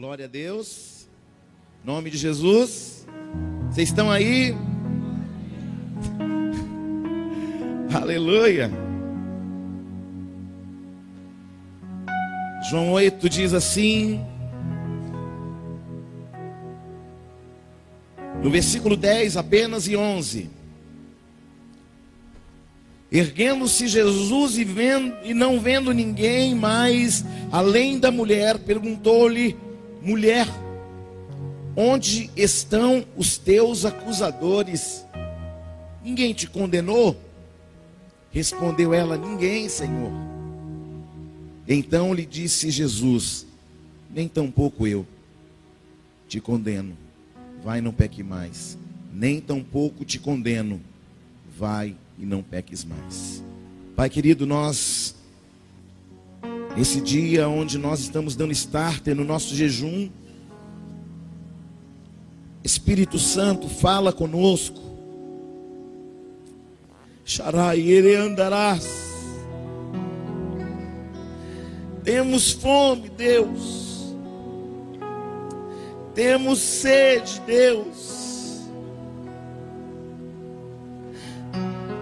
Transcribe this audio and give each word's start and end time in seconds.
Glória 0.00 0.24
a 0.24 0.28
Deus. 0.28 1.06
Nome 1.84 2.08
de 2.08 2.16
Jesus. 2.16 3.06
Vocês 3.68 3.90
estão 3.90 4.10
aí? 4.10 4.54
Aleluia. 7.92 8.70
João 12.70 12.92
8 12.92 13.28
diz 13.28 13.52
assim: 13.52 14.24
No 18.42 18.48
versículo 18.48 18.96
10 18.96 19.36
apenas 19.36 19.86
e 19.86 19.96
11. 19.96 20.48
Erguendo-se 23.12 23.86
Jesus 23.86 24.56
e, 24.56 24.64
vendo, 24.64 25.14
e 25.22 25.34
não 25.34 25.60
vendo 25.60 25.92
ninguém 25.92 26.54
mais, 26.54 27.22
além 27.52 27.98
da 27.98 28.10
mulher, 28.10 28.58
perguntou-lhe: 28.60 29.68
Mulher, 30.02 30.46
onde 31.76 32.30
estão 32.36 33.04
os 33.16 33.36
teus 33.36 33.84
acusadores? 33.84 35.04
Ninguém 36.02 36.32
te 36.32 36.46
condenou? 36.46 37.16
Respondeu 38.32 38.94
ela: 38.94 39.16
Ninguém, 39.16 39.68
Senhor. 39.68 40.12
Então 41.68 42.14
lhe 42.14 42.24
disse 42.24 42.70
Jesus: 42.70 43.46
Nem 44.08 44.26
tampouco 44.26 44.86
eu 44.86 45.06
te 46.28 46.40
condeno. 46.40 46.96
Vai, 47.62 47.80
não 47.80 47.92
peque 47.92 48.22
mais. 48.22 48.78
Nem 49.12 49.40
tampouco 49.40 50.04
te 50.04 50.18
condeno. 50.18 50.80
Vai 51.58 51.94
e 52.18 52.24
não 52.24 52.42
peques 52.42 52.84
mais. 52.84 53.44
Pai 53.94 54.08
querido, 54.08 54.46
nós, 54.46 55.14
esse 56.80 57.00
dia 57.00 57.48
onde 57.48 57.76
nós 57.76 58.00
estamos 58.00 58.34
dando 58.34 58.52
starter 58.52 59.14
no 59.14 59.24
nosso 59.24 59.54
jejum, 59.54 60.08
Espírito 62.64 63.18
Santo, 63.18 63.68
fala 63.68 64.12
conosco. 64.12 64.80
Xarai, 67.24 68.14
andarás. 68.16 69.10
Temos 72.02 72.52
fome, 72.52 73.10
Deus. 73.10 74.14
Temos 76.14 76.58
sede, 76.58 77.40
Deus. 77.46 78.64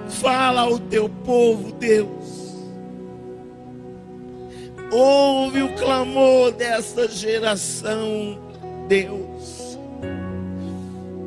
Fala 0.08 0.62
ao 0.62 0.78
teu 0.78 1.08
povo, 1.08 1.72
Deus. 1.72 2.47
Ouve 4.90 5.62
o 5.62 5.74
clamor 5.76 6.52
dessa 6.52 7.08
geração, 7.08 8.38
Deus. 8.88 9.78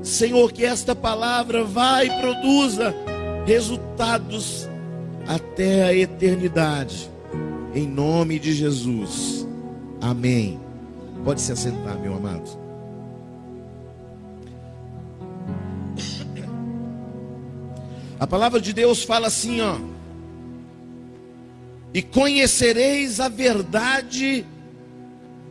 Senhor, 0.01 0.51
que 0.51 0.65
esta 0.65 0.95
palavra 0.95 1.63
vai 1.63 2.07
e 2.07 2.21
produza 2.21 2.93
resultados 3.45 4.67
até 5.27 5.83
a 5.83 5.93
eternidade. 5.93 7.09
Em 7.73 7.87
nome 7.87 8.39
de 8.39 8.53
Jesus. 8.53 9.47
Amém. 10.01 10.59
Pode 11.23 11.39
se 11.39 11.51
assentar, 11.51 11.97
meu 11.99 12.15
amado. 12.15 12.59
A 18.19 18.27
palavra 18.27 18.59
de 18.59 18.73
Deus 18.73 19.03
fala 19.03 19.27
assim, 19.27 19.61
ó. 19.61 19.77
E 21.93 22.01
conhecereis 22.01 23.19
a 23.19 23.27
verdade, 23.27 24.45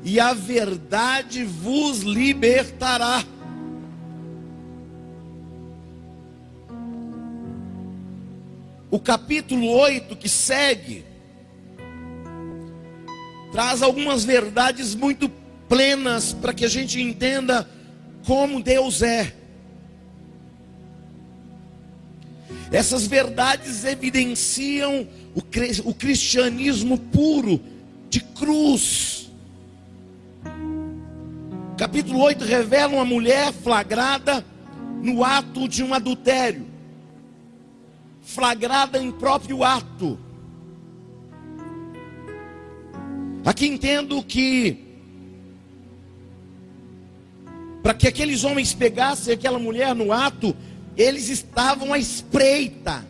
e 0.03 0.19
a 0.19 0.33
verdade 0.33 1.45
vos 1.45 2.01
libertará. 2.01 3.23
O 8.91 8.99
capítulo 8.99 9.69
8 9.69 10.17
que 10.17 10.29
segue 10.29 11.05
traz 13.53 13.83
algumas 13.83 14.25
verdades 14.25 14.95
muito 14.95 15.29
plenas 15.69 16.33
para 16.33 16.55
que 16.55 16.65
a 16.65 16.69
gente 16.69 17.01
entenda 17.01 17.69
como 18.27 18.63
Deus 18.63 19.03
é. 19.03 19.35
Essas 22.73 23.07
verdades 23.07 23.85
evidenciam 23.85 25.07
o 25.35 25.95
cristianismo 25.95 26.99
puro, 26.99 27.61
de 28.09 28.21
cruz. 28.21 29.31
Capítulo 31.79 32.21
8 32.21 32.45
revela 32.45 32.95
uma 32.95 33.05
mulher 33.05 33.53
flagrada 33.53 34.45
no 35.03 35.25
ato 35.25 35.67
de 35.67 35.83
um 35.83 35.95
adultério, 35.95 36.67
flagrada 38.23 38.99
em 38.99 39.11
próprio 39.11 39.65
ato. 39.65 40.19
Aqui 43.45 43.67
entendo 43.67 44.23
que, 44.23 44.85
para 47.83 47.95
que 47.95 48.07
aqueles 48.07 48.45
homens 48.45 48.75
pegassem 48.75 49.33
aquela 49.33 49.59
mulher 49.59 49.95
no 49.95 50.13
ato, 50.13 50.55
eles 50.97 51.29
estavam 51.29 51.95
à 51.95 51.99
espreita. 51.99 53.10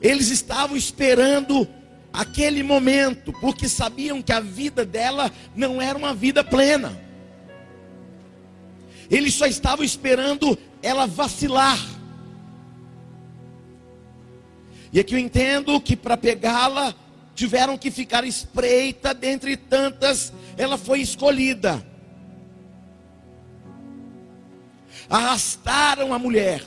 Eles 0.00 0.30
estavam 0.30 0.76
esperando 0.76 1.68
aquele 2.12 2.62
momento, 2.62 3.32
porque 3.40 3.68
sabiam 3.68 4.22
que 4.22 4.32
a 4.32 4.40
vida 4.40 4.84
dela 4.84 5.30
não 5.54 5.80
era 5.80 5.96
uma 5.96 6.14
vida 6.14 6.42
plena. 6.42 6.98
Eles 9.10 9.34
só 9.34 9.46
estavam 9.46 9.84
esperando 9.84 10.58
ela 10.82 11.06
vacilar. 11.06 11.78
E 14.92 14.98
aqui 14.98 15.14
eu 15.14 15.18
entendo 15.18 15.80
que 15.80 15.96
para 15.96 16.16
pegá-la, 16.16 16.94
tiveram 17.34 17.78
que 17.78 17.90
ficar 17.90 18.24
espreita 18.24 19.14
dentre 19.14 19.56
tantas, 19.56 20.32
ela 20.56 20.76
foi 20.76 21.00
escolhida. 21.00 21.84
arrastaram 25.10 26.14
a 26.14 26.18
mulher. 26.18 26.62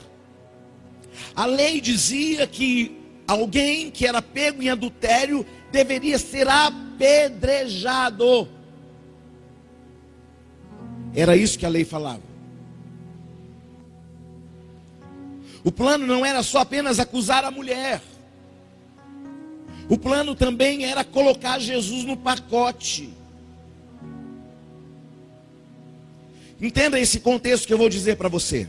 A 1.34 1.46
lei 1.46 1.80
dizia 1.80 2.46
que 2.46 3.03
alguém 3.26 3.90
que 3.90 4.06
era 4.06 4.22
pego 4.22 4.62
em 4.62 4.68
adultério 4.68 5.44
deveria 5.72 6.18
ser 6.18 6.46
apedrejado. 6.48 8.48
Era 11.14 11.36
isso 11.36 11.58
que 11.58 11.66
a 11.66 11.68
lei 11.68 11.84
falava. 11.84 12.22
O 15.62 15.72
plano 15.72 16.06
não 16.06 16.26
era 16.26 16.42
só 16.42 16.58
apenas 16.58 16.98
acusar 16.98 17.44
a 17.44 17.50
mulher. 17.50 18.02
O 19.88 19.96
plano 19.96 20.34
também 20.34 20.84
era 20.84 21.04
colocar 21.04 21.58
Jesus 21.58 22.04
no 22.04 22.16
pacote. 22.16 23.10
Entenda 26.60 26.98
esse 26.98 27.20
contexto 27.20 27.66
que 27.66 27.72
eu 27.72 27.78
vou 27.78 27.88
dizer 27.88 28.16
para 28.16 28.28
você. 28.28 28.68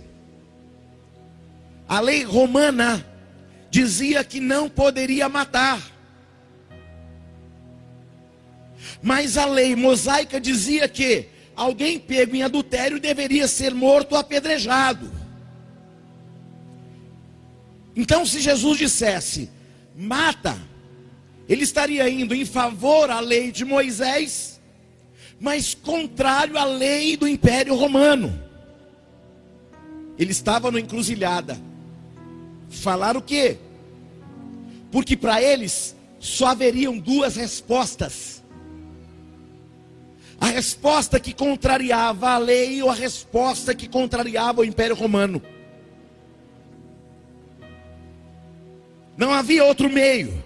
A 1.88 2.00
lei 2.00 2.24
romana 2.24 3.06
dizia 3.76 4.24
que 4.24 4.40
não 4.40 4.70
poderia 4.70 5.28
matar. 5.28 5.82
Mas 9.02 9.38
a 9.38 9.46
lei 9.46 9.76
mosaica 9.76 10.40
dizia 10.40 10.88
que 10.88 11.28
alguém 11.56 12.00
pego 12.00 12.36
em 12.36 12.44
adultério 12.44 13.00
deveria 13.00 13.48
ser 13.48 13.74
morto 13.74 14.16
apedrejado. 14.16 15.12
Então, 17.96 18.26
se 18.26 18.40
Jesus 18.40 18.78
dissesse, 18.78 19.50
mata, 19.96 20.58
ele 21.48 21.64
estaria 21.64 22.10
indo 22.10 22.34
em 22.34 22.46
favor 22.46 23.10
à 23.10 23.20
lei 23.20 23.52
de 23.52 23.66
Moisés 23.66 24.56
mas 25.40 25.74
contrário 25.74 26.58
à 26.58 26.64
lei 26.64 27.18
do 27.18 27.28
Império 27.28 27.76
Romano. 27.76 28.42
Ele 30.18 30.32
estava 30.32 30.72
no 30.72 30.80
encruzilhada. 30.80 31.60
Falar 32.70 33.18
o 33.18 33.22
quê? 33.22 33.58
Porque 34.96 35.18
para 35.18 35.42
eles 35.42 35.94
só 36.22 36.48
haveriam 36.48 36.98
duas 36.98 37.36
respostas. 37.36 38.42
A 40.40 40.46
resposta 40.46 41.20
que 41.20 41.34
contrariava 41.34 42.30
a 42.30 42.38
lei 42.38 42.82
ou 42.82 42.90
a 42.90 42.94
resposta 42.94 43.76
que 43.76 43.90
contrariava 43.90 44.62
o 44.62 44.64
Império 44.64 44.96
Romano. 44.96 45.42
Não 49.18 49.34
havia 49.34 49.66
outro 49.66 49.90
meio. 49.90 50.42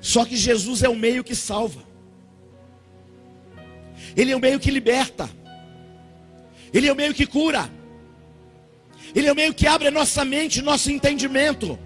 Só 0.00 0.24
que 0.24 0.36
Jesus 0.36 0.84
é 0.84 0.88
o 0.88 0.94
meio 0.94 1.24
que 1.24 1.34
salva. 1.34 1.82
Ele 4.16 4.30
é 4.30 4.36
o 4.36 4.40
meio 4.40 4.60
que 4.60 4.70
liberta. 4.70 5.28
Ele 6.72 6.86
é 6.86 6.92
o 6.92 6.96
meio 6.96 7.14
que 7.14 7.26
cura. 7.26 7.68
Ele 9.12 9.26
é 9.26 9.32
o 9.32 9.34
meio 9.34 9.52
que 9.52 9.66
abre 9.66 9.88
a 9.88 9.90
nossa 9.90 10.24
mente, 10.24 10.62
nosso 10.62 10.88
entendimento. 10.88 11.76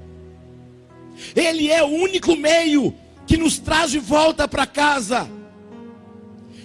Ele 1.35 1.71
é 1.71 1.83
o 1.83 1.89
único 1.89 2.37
meio 2.37 2.95
que 3.27 3.37
nos 3.37 3.59
traz 3.59 3.91
de 3.91 3.99
volta 3.99 4.49
para 4.49 4.67
casa. 4.67 5.29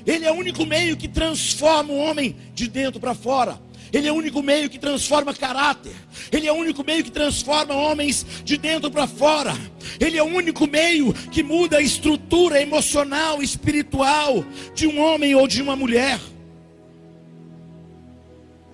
Ele 0.05 0.25
é 0.25 0.31
o 0.31 0.35
único 0.35 0.65
meio 0.65 0.97
que 0.97 1.07
transforma 1.07 1.94
o 1.94 1.97
homem 1.97 2.35
de 2.53 2.67
dentro 2.67 3.00
para 3.00 3.13
fora. 3.13 3.59
Ele 3.94 4.07
é 4.07 4.11
o 4.11 4.15
único 4.15 4.41
meio 4.41 4.69
que 4.69 4.79
transforma 4.79 5.33
caráter. 5.35 5.94
Ele 6.31 6.47
é 6.47 6.51
o 6.51 6.55
único 6.55 6.83
meio 6.83 7.03
que 7.03 7.11
transforma 7.11 7.75
homens 7.75 8.25
de 8.44 8.57
dentro 8.57 8.89
para 8.89 9.05
fora. 9.05 9.55
Ele 10.00 10.17
é 10.17 10.23
o 10.23 10.25
único 10.25 10.65
meio 10.65 11.13
que 11.13 11.44
muda 11.44 11.77
a 11.77 11.81
estrutura 11.81 12.59
emocional, 12.59 13.44
espiritual 13.44 14.44
de 14.73 14.88
um 14.88 15.00
homem 15.00 15.35
ou 15.35 15.47
de 15.47 15.61
uma 15.61 15.75
mulher. 15.75 16.19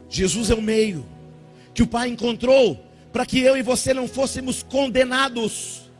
Jesus 0.09 0.49
é 0.49 0.55
o 0.55 0.61
meio 0.61 1.05
que 1.73 1.83
o 1.83 1.87
Pai 1.87 2.07
encontrou 2.07 2.79
para 3.19 3.25
que 3.25 3.41
eu 3.41 3.57
e 3.57 3.61
você 3.61 3.93
não 3.93 4.07
fôssemos 4.07 4.63
condenados. 4.63 5.91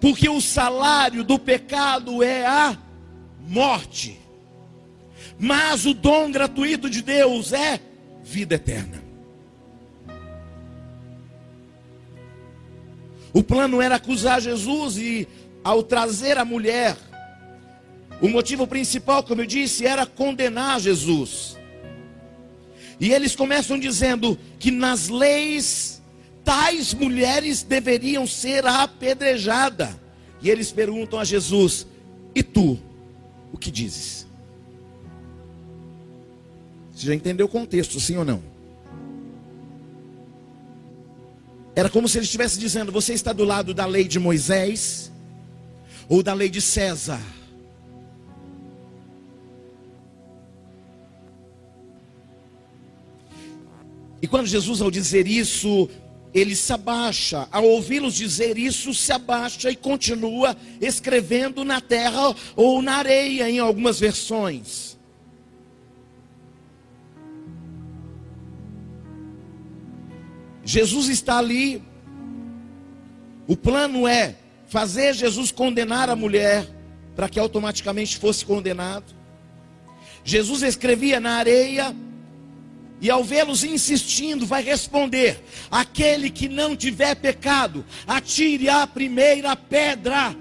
Porque 0.00 0.30
o 0.30 0.40
salário 0.40 1.22
do 1.22 1.38
pecado 1.38 2.22
é 2.22 2.46
a 2.46 2.74
morte. 3.38 4.18
Mas 5.38 5.84
o 5.84 5.92
dom 5.92 6.30
gratuito 6.30 6.88
de 6.88 7.02
Deus 7.02 7.52
é 7.52 7.80
vida 8.22 8.54
eterna. 8.54 9.02
O 13.30 13.42
plano 13.42 13.82
era 13.82 13.96
acusar 13.96 14.40
Jesus 14.40 14.96
e, 14.96 15.28
ao 15.62 15.82
trazer 15.82 16.38
a 16.38 16.46
mulher, 16.46 16.96
o 18.22 18.28
motivo 18.30 18.66
principal, 18.66 19.22
como 19.22 19.42
eu 19.42 19.46
disse, 19.46 19.84
era 19.84 20.06
condenar 20.06 20.80
Jesus. 20.80 21.60
E 23.02 23.12
eles 23.12 23.34
começam 23.34 23.80
dizendo 23.80 24.38
que 24.60 24.70
nas 24.70 25.08
leis 25.08 26.00
tais 26.44 26.94
mulheres 26.94 27.64
deveriam 27.64 28.28
ser 28.28 28.64
apedrejadas. 28.64 29.90
E 30.40 30.48
eles 30.48 30.70
perguntam 30.70 31.18
a 31.18 31.24
Jesus: 31.24 31.84
E 32.32 32.44
tu, 32.44 32.78
o 33.52 33.58
que 33.58 33.72
dizes? 33.72 34.24
Você 36.94 37.08
já 37.08 37.14
entendeu 37.16 37.46
o 37.46 37.48
contexto, 37.48 37.98
sim 37.98 38.18
ou 38.18 38.24
não? 38.24 38.40
Era 41.74 41.90
como 41.90 42.08
se 42.08 42.18
ele 42.18 42.24
estivesse 42.24 42.56
dizendo: 42.56 42.92
Você 42.92 43.14
está 43.14 43.32
do 43.32 43.42
lado 43.42 43.74
da 43.74 43.84
lei 43.84 44.04
de 44.04 44.20
Moisés 44.20 45.10
ou 46.08 46.22
da 46.22 46.32
lei 46.34 46.48
de 46.48 46.60
César? 46.60 47.20
E 54.22 54.28
quando 54.28 54.46
Jesus, 54.46 54.80
ao 54.80 54.88
dizer 54.88 55.26
isso, 55.26 55.90
ele 56.32 56.54
se 56.54 56.72
abaixa, 56.72 57.48
ao 57.50 57.64
ouvi-los 57.64 58.14
dizer 58.14 58.56
isso, 58.56 58.94
se 58.94 59.12
abaixa 59.12 59.68
e 59.68 59.76
continua 59.76 60.56
escrevendo 60.80 61.64
na 61.64 61.80
terra 61.80 62.34
ou 62.54 62.80
na 62.80 62.94
areia, 62.94 63.50
em 63.50 63.58
algumas 63.58 63.98
versões. 63.98 64.96
Jesus 70.64 71.08
está 71.08 71.38
ali, 71.38 71.82
o 73.48 73.56
plano 73.56 74.06
é 74.06 74.36
fazer 74.68 75.12
Jesus 75.12 75.50
condenar 75.50 76.08
a 76.08 76.14
mulher, 76.14 76.66
para 77.16 77.28
que 77.28 77.40
automaticamente 77.40 78.16
fosse 78.16 78.46
condenado. 78.46 79.12
Jesus 80.24 80.62
escrevia 80.62 81.18
na 81.18 81.32
areia, 81.32 81.94
e 83.02 83.10
ao 83.10 83.24
vê-los 83.24 83.64
insistindo, 83.64 84.46
vai 84.46 84.62
responder: 84.62 85.44
aquele 85.68 86.30
que 86.30 86.48
não 86.48 86.76
tiver 86.76 87.16
pecado, 87.16 87.84
atire 88.06 88.68
a 88.68 88.86
primeira 88.86 89.56
pedra. 89.56 90.36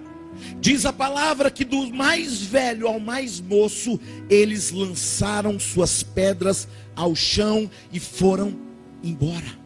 Diz 0.59 0.85
a 0.85 0.93
palavra 0.93 1.49
que 1.49 1.65
do 1.65 1.91
mais 1.91 2.39
velho 2.39 2.87
ao 2.87 2.99
mais 2.99 3.41
moço, 3.41 3.99
eles 4.29 4.71
lançaram 4.71 5.59
suas 5.59 6.03
pedras 6.03 6.67
ao 6.95 7.15
chão 7.15 7.69
e 7.91 7.99
foram 7.99 8.55
embora. 9.03 9.59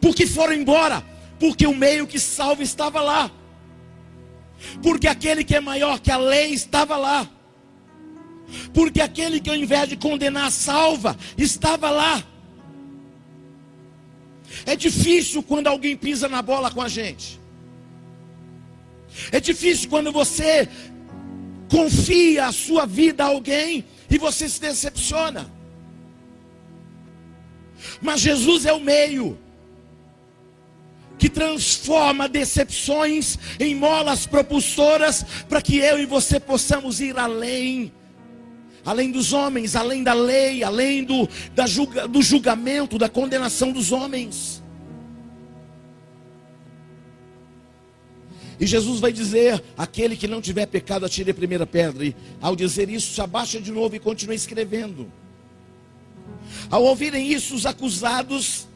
Por 0.00 0.14
que 0.14 0.26
foram 0.26 0.54
embora? 0.54 1.04
Porque 1.38 1.66
o 1.66 1.74
meio 1.74 2.06
que 2.06 2.18
salva 2.18 2.62
estava 2.62 3.02
lá. 3.02 3.30
Porque 4.82 5.06
aquele 5.06 5.44
que 5.44 5.54
é 5.54 5.60
maior 5.60 6.00
que 6.00 6.10
a 6.10 6.16
lei 6.16 6.52
estava 6.52 6.96
lá. 6.96 7.28
Porque 8.72 9.00
aquele 9.00 9.40
que 9.40 9.50
ao 9.50 9.56
invés 9.56 9.88
de 9.88 9.96
condenar 9.96 10.50
salva, 10.50 11.16
estava 11.36 11.90
lá. 11.90 12.24
É 14.64 14.76
difícil 14.76 15.42
quando 15.42 15.66
alguém 15.66 15.96
pisa 15.96 16.28
na 16.28 16.40
bola 16.42 16.70
com 16.70 16.80
a 16.80 16.88
gente. 16.88 17.40
É 19.32 19.40
difícil 19.40 19.88
quando 19.88 20.12
você 20.12 20.68
confia 21.70 22.46
a 22.46 22.52
sua 22.52 22.86
vida 22.86 23.24
a 23.24 23.28
alguém 23.28 23.84
e 24.08 24.18
você 24.18 24.48
se 24.48 24.60
decepciona. 24.60 25.50
Mas 28.00 28.20
Jesus 28.20 28.66
é 28.66 28.72
o 28.72 28.80
meio 28.80 29.38
que 31.18 31.30
transforma 31.30 32.28
decepções 32.28 33.38
em 33.58 33.74
molas 33.74 34.26
propulsoras 34.26 35.24
para 35.48 35.62
que 35.62 35.78
eu 35.78 35.98
e 35.98 36.04
você 36.04 36.38
possamos 36.38 37.00
ir 37.00 37.18
além 37.18 37.92
além 38.86 39.10
dos 39.10 39.32
homens, 39.32 39.74
além 39.74 40.04
da 40.04 40.14
lei, 40.14 40.62
além 40.62 41.02
do, 41.02 41.28
da 41.54 41.66
julga, 41.66 42.06
do 42.06 42.22
julgamento, 42.22 42.96
da 42.96 43.08
condenação 43.08 43.72
dos 43.72 43.90
homens. 43.90 44.62
E 48.60 48.66
Jesus 48.66 49.00
vai 49.00 49.12
dizer: 49.12 49.62
aquele 49.76 50.16
que 50.16 50.28
não 50.28 50.40
tiver 50.40 50.66
pecado, 50.66 51.04
atire 51.04 51.32
a 51.32 51.34
primeira 51.34 51.66
pedra. 51.66 52.06
E 52.06 52.14
ao 52.40 52.54
dizer 52.54 52.88
isso, 52.88 53.12
se 53.12 53.20
abaixa 53.20 53.60
de 53.60 53.72
novo 53.72 53.96
e 53.96 53.98
continua 53.98 54.36
escrevendo. 54.36 55.10
Ao 56.70 56.84
ouvirem 56.84 57.30
isso, 57.30 57.56
os 57.56 57.66
acusados, 57.66 58.68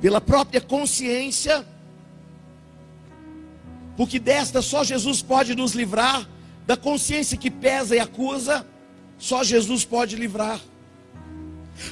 pela 0.00 0.20
própria 0.20 0.60
consciência, 0.60 1.66
porque 3.96 4.20
desta 4.20 4.62
só 4.62 4.84
Jesus 4.84 5.22
pode 5.22 5.56
nos 5.56 5.72
livrar, 5.72 6.28
da 6.66 6.76
consciência 6.76 7.36
que 7.36 7.50
pesa 7.50 7.94
e 7.94 8.00
acusa, 8.00 8.66
só 9.18 9.42
Jesus 9.42 9.84
pode 9.84 10.16
livrar. 10.16 10.60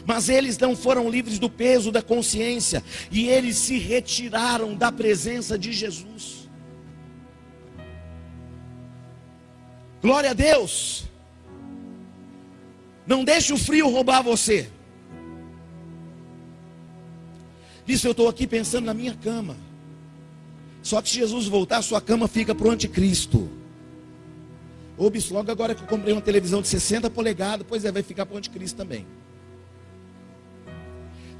Mas 0.06 0.28
eles 0.28 0.56
não 0.58 0.74
foram 0.74 1.10
livres 1.10 1.38
do 1.38 1.50
peso 1.50 1.92
da 1.92 2.02
consciência 2.02 2.82
e 3.10 3.28
eles 3.28 3.56
se 3.56 3.78
retiraram 3.78 4.74
da 4.74 4.90
presença 4.90 5.58
de 5.58 5.72
Jesus. 5.72 6.48
Glória 10.00 10.30
a 10.30 10.34
Deus. 10.34 11.04
Não 13.06 13.24
deixe 13.24 13.52
o 13.52 13.58
frio 13.58 13.88
roubar 13.88 14.22
você. 14.22 14.70
Disse, 17.86 18.06
eu 18.06 18.12
estou 18.12 18.28
aqui 18.28 18.46
pensando 18.46 18.86
na 18.86 18.94
minha 18.94 19.14
cama. 19.14 19.56
Só 20.82 21.00
que 21.02 21.08
se 21.08 21.16
Jesus 21.16 21.46
voltar, 21.46 21.82
sua 21.82 22.00
cama 22.00 22.26
fica 22.28 22.54
para 22.54 22.68
o 22.68 22.70
anticristo. 22.70 23.50
Ô 24.96 25.10
bicho, 25.10 25.34
logo 25.34 25.50
agora 25.50 25.74
que 25.74 25.82
eu 25.82 25.86
comprei 25.88 26.12
uma 26.12 26.22
televisão 26.22 26.62
de 26.62 26.68
60 26.68 27.10
polegadas, 27.10 27.66
pois 27.68 27.84
é, 27.84 27.90
vai 27.90 28.02
ficar 28.02 28.24
para 28.26 28.34
o 28.34 28.38
anticristo 28.38 28.76
também. 28.76 29.06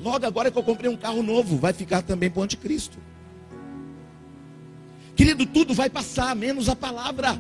Logo 0.01 0.27
agora 0.27 0.51
que 0.51 0.59
eu 0.59 0.63
comprei 0.63 0.91
um 0.91 0.97
carro 0.97 1.23
novo, 1.23 1.57
vai 1.57 1.73
ficar 1.73 2.03
também 2.03 2.29
para 2.29 2.41
o 2.41 2.43
anticristo. 2.43 2.99
Querido, 5.15 5.47
tudo 5.47 5.73
vai 5.73 5.89
passar, 5.89 6.35
menos 6.35 6.69
a 6.69 6.75
palavra. 6.75 7.39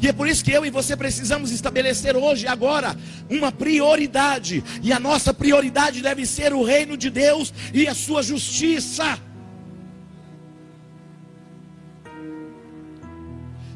E 0.00 0.08
é 0.08 0.12
por 0.12 0.28
isso 0.28 0.44
que 0.44 0.50
eu 0.50 0.66
e 0.66 0.70
você 0.70 0.96
precisamos 0.96 1.50
estabelecer 1.50 2.16
hoje, 2.16 2.46
agora, 2.46 2.96
uma 3.30 3.50
prioridade. 3.50 4.62
E 4.82 4.92
a 4.92 5.00
nossa 5.00 5.32
prioridade 5.32 6.02
deve 6.02 6.26
ser 6.26 6.52
o 6.52 6.62
reino 6.62 6.96
de 6.96 7.08
Deus 7.08 7.54
e 7.72 7.88
a 7.88 7.94
sua 7.94 8.22
justiça. 8.22 9.18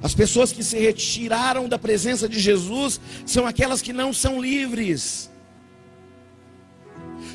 As 0.06 0.14
pessoas 0.14 0.52
que 0.52 0.62
se 0.62 0.78
retiraram 0.78 1.68
da 1.68 1.76
presença 1.76 2.28
de 2.28 2.38
Jesus 2.38 3.00
são 3.26 3.44
aquelas 3.44 3.82
que 3.82 3.92
não 3.92 4.12
são 4.12 4.40
livres. 4.40 5.28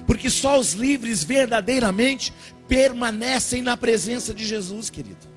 Porque 0.08 0.30
só 0.30 0.58
os 0.58 0.72
livres 0.72 1.22
verdadeiramente 1.22 2.32
permanecem 2.70 3.62
na 3.62 3.76
presença 3.76 4.34
de 4.34 4.46
Jesus, 4.46 4.90
querido. 4.90 5.28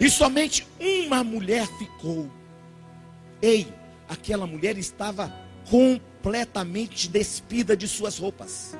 E 0.00 0.10
somente 0.10 0.66
uma 0.80 1.22
mulher 1.22 1.68
ficou. 1.78 2.28
Ei, 3.40 3.72
aquela 4.08 4.48
mulher 4.48 4.76
estava 4.78 5.32
completamente 5.70 7.08
despida 7.08 7.76
de 7.76 7.86
suas 7.86 8.18
roupas. 8.18 8.76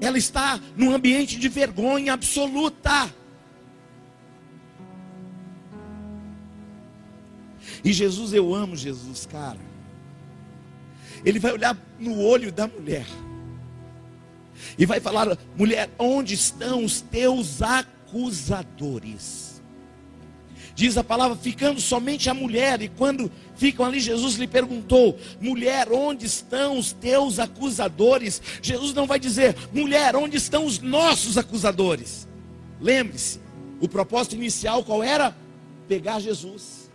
Ela 0.00 0.18
está 0.18 0.60
num 0.76 0.94
ambiente 0.94 1.38
de 1.38 1.48
vergonha 1.48 2.14
absoluta. 2.14 3.12
E 7.84 7.92
Jesus, 7.92 8.32
eu 8.32 8.54
amo 8.54 8.76
Jesus, 8.76 9.26
cara. 9.26 9.60
Ele 11.24 11.38
vai 11.38 11.52
olhar 11.52 11.76
no 11.98 12.18
olho 12.18 12.50
da 12.50 12.66
mulher. 12.66 13.06
E 14.78 14.86
vai 14.86 15.00
falar: 15.00 15.36
mulher, 15.56 15.90
onde 15.98 16.34
estão 16.34 16.84
os 16.84 17.00
teus 17.00 17.60
acusadores? 17.62 19.59
Diz 20.74 20.96
a 20.96 21.04
palavra, 21.04 21.36
ficando 21.36 21.80
somente 21.80 22.30
a 22.30 22.34
mulher, 22.34 22.80
e 22.80 22.88
quando 22.88 23.30
ficam 23.56 23.84
ali, 23.84 24.00
Jesus 24.00 24.36
lhe 24.36 24.46
perguntou: 24.46 25.18
mulher, 25.40 25.88
onde 25.90 26.26
estão 26.26 26.78
os 26.78 26.92
teus 26.92 27.38
acusadores? 27.38 28.40
Jesus 28.62 28.94
não 28.94 29.06
vai 29.06 29.18
dizer, 29.18 29.56
mulher, 29.72 30.16
onde 30.16 30.36
estão 30.36 30.64
os 30.64 30.78
nossos 30.78 31.36
acusadores? 31.36 32.28
Lembre-se, 32.80 33.40
o 33.80 33.88
propósito 33.88 34.34
inicial 34.34 34.84
qual 34.84 35.02
era? 35.02 35.36
Pegar 35.88 36.20
Jesus. 36.20 36.90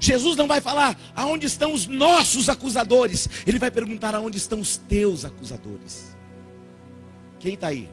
Jesus 0.00 0.36
não 0.36 0.46
vai 0.46 0.60
falar 0.60 0.98
aonde 1.14 1.46
estão 1.46 1.72
os 1.72 1.86
nossos 1.86 2.48
acusadores, 2.48 3.28
ele 3.46 3.58
vai 3.58 3.70
perguntar 3.70 4.14
aonde 4.14 4.38
estão 4.38 4.60
os 4.60 4.76
teus 4.76 5.24
acusadores. 5.24 6.14
Quem 7.38 7.54
está 7.54 7.68
aí? 7.68 7.88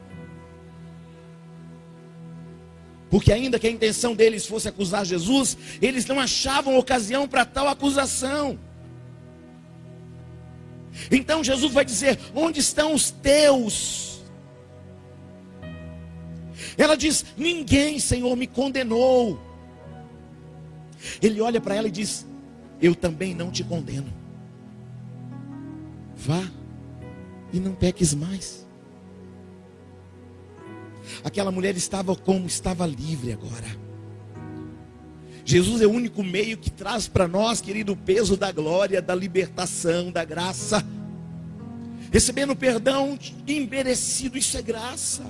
Porque 3.12 3.30
ainda 3.30 3.58
que 3.58 3.66
a 3.66 3.70
intenção 3.70 4.14
deles 4.14 4.46
fosse 4.46 4.68
acusar 4.68 5.04
Jesus, 5.04 5.54
eles 5.82 6.06
não 6.06 6.18
achavam 6.18 6.78
ocasião 6.78 7.28
para 7.28 7.44
tal 7.44 7.68
acusação. 7.68 8.58
Então 11.10 11.44
Jesus 11.44 11.74
vai 11.74 11.84
dizer: 11.84 12.18
Onde 12.34 12.60
estão 12.60 12.94
os 12.94 13.10
teus? 13.10 14.22
Ela 16.78 16.96
diz: 16.96 17.26
Ninguém, 17.36 17.98
Senhor, 17.98 18.34
me 18.34 18.46
condenou. 18.46 19.38
Ele 21.20 21.38
olha 21.42 21.60
para 21.60 21.74
ela 21.74 21.88
e 21.88 21.90
diz: 21.92 22.26
Eu 22.80 22.94
também 22.94 23.34
não 23.34 23.50
te 23.50 23.62
condeno. 23.62 24.10
Vá 26.16 26.50
e 27.52 27.60
não 27.60 27.74
peques 27.74 28.14
mais. 28.14 28.61
Aquela 31.24 31.50
mulher 31.50 31.76
estava 31.76 32.14
como 32.14 32.46
estava 32.46 32.86
livre 32.86 33.32
agora. 33.32 33.92
Jesus 35.44 35.80
é 35.80 35.86
o 35.86 35.90
único 35.90 36.22
meio 36.22 36.56
que 36.56 36.70
traz 36.70 37.08
para 37.08 37.26
nós, 37.26 37.60
querido, 37.60 37.92
o 37.92 37.96
peso 37.96 38.36
da 38.36 38.52
glória, 38.52 39.02
da 39.02 39.14
libertação, 39.14 40.10
da 40.10 40.24
graça. 40.24 40.84
Recebendo 42.12 42.54
perdão 42.54 43.18
imerecido, 43.46 44.38
isso 44.38 44.56
é 44.56 44.62
graça. 44.62 45.24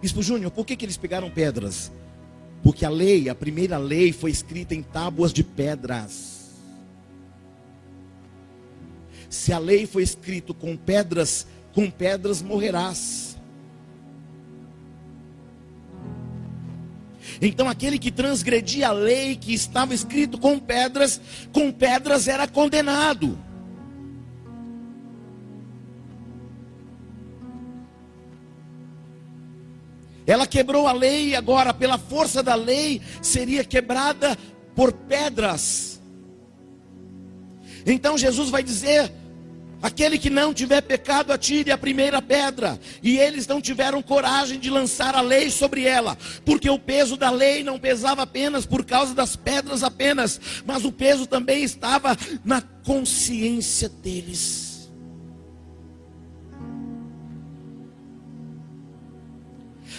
Bispo 0.00 0.22
Júnior, 0.22 0.50
por 0.50 0.64
que, 0.64 0.76
que 0.76 0.84
eles 0.84 0.96
pegaram 0.96 1.30
pedras? 1.30 1.92
Porque 2.62 2.84
a 2.84 2.90
lei, 2.90 3.28
a 3.28 3.34
primeira 3.34 3.76
lei, 3.76 4.12
foi 4.12 4.30
escrita 4.30 4.74
em 4.74 4.82
tábuas 4.82 5.32
de 5.32 5.44
pedras. 5.44 6.35
Se 9.36 9.52
a 9.52 9.58
lei 9.58 9.86
foi 9.86 10.02
escrita 10.02 10.54
com 10.54 10.76
pedras, 10.76 11.46
com 11.74 11.90
pedras 11.90 12.40
morrerás. 12.40 13.36
Então 17.40 17.68
aquele 17.68 17.98
que 17.98 18.10
transgredia 18.10 18.88
a 18.88 18.92
lei 18.92 19.36
que 19.36 19.52
estava 19.52 19.92
escrito 19.94 20.38
com 20.38 20.58
pedras, 20.58 21.20
com 21.52 21.70
pedras 21.70 22.26
era 22.26 22.48
condenado. 22.48 23.38
Ela 30.26 30.46
quebrou 30.46 30.88
a 30.88 30.92
lei 30.92 31.28
e 31.28 31.36
agora, 31.36 31.74
pela 31.74 31.98
força 31.98 32.42
da 32.42 32.54
lei, 32.54 33.02
seria 33.20 33.62
quebrada 33.62 34.36
por 34.74 34.92
pedras. 34.92 36.00
Então 37.84 38.18
Jesus 38.18 38.48
vai 38.48 38.62
dizer: 38.62 39.12
aquele 39.86 40.18
que 40.18 40.28
não 40.28 40.52
tiver 40.52 40.80
pecado, 40.80 41.32
atire 41.32 41.70
a 41.70 41.78
primeira 41.78 42.20
pedra. 42.20 42.78
E 43.02 43.18
eles 43.18 43.46
não 43.46 43.60
tiveram 43.60 44.02
coragem 44.02 44.58
de 44.58 44.68
lançar 44.68 45.14
a 45.14 45.20
lei 45.20 45.50
sobre 45.50 45.84
ela, 45.84 46.18
porque 46.44 46.68
o 46.68 46.78
peso 46.78 47.16
da 47.16 47.30
lei 47.30 47.62
não 47.62 47.78
pesava 47.78 48.22
apenas 48.22 48.66
por 48.66 48.84
causa 48.84 49.14
das 49.14 49.36
pedras 49.36 49.82
apenas, 49.82 50.40
mas 50.64 50.84
o 50.84 50.92
peso 50.92 51.26
também 51.26 51.62
estava 51.62 52.16
na 52.44 52.60
consciência 52.60 53.88
deles. 53.88 54.65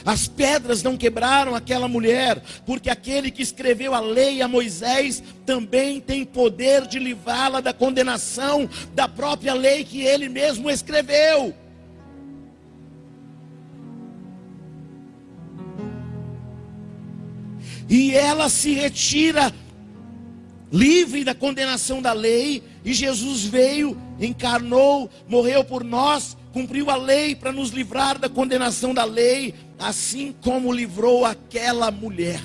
As 0.06 0.28
pedras 0.28 0.84
não 0.84 0.98
quebraram 0.98 1.56
aquela 1.56 1.88
mulher, 1.88 2.42
porque 2.66 2.90
aquele 2.90 3.32
que 3.32 3.42
escreveu 3.42 3.94
a 3.94 4.00
lei 4.00 4.42
a 4.42 4.48
Moisés 4.48 5.24
também 5.46 6.00
tem 6.00 6.24
poder 6.24 6.88
de 6.88 7.00
livrá-la 7.00 7.62
da 7.62 7.74
condenação 7.74 8.70
da 8.94 9.08
própria 9.08 9.54
lei 9.54 9.84
que 9.84 10.02
ele 10.02 10.30
mesmo 10.30 10.70
escreveu. 10.70 11.54
E 17.90 18.14
ela 18.14 18.50
se 18.50 18.74
retira 18.74 19.54
livre 20.72 21.24
da 21.24 21.34
condenação 21.34 22.02
da 22.02 22.12
lei, 22.12 22.62
e 22.84 22.94
Jesus 22.94 23.44
veio, 23.46 23.98
encarnou, 24.20 25.10
morreu 25.28 25.64
por 25.64 25.84
nós, 25.84 26.36
cumpriu 26.52 26.90
a 26.90 26.96
lei 26.96 27.36
para 27.36 27.52
nos 27.52 27.70
livrar 27.70 28.18
da 28.18 28.28
condenação 28.28 28.94
da 28.94 29.06
lei, 29.06 29.54
assim 29.80 30.34
como 30.42 30.72
livrou 30.72 31.26
aquela 31.26 31.92
mulher. 31.92 32.42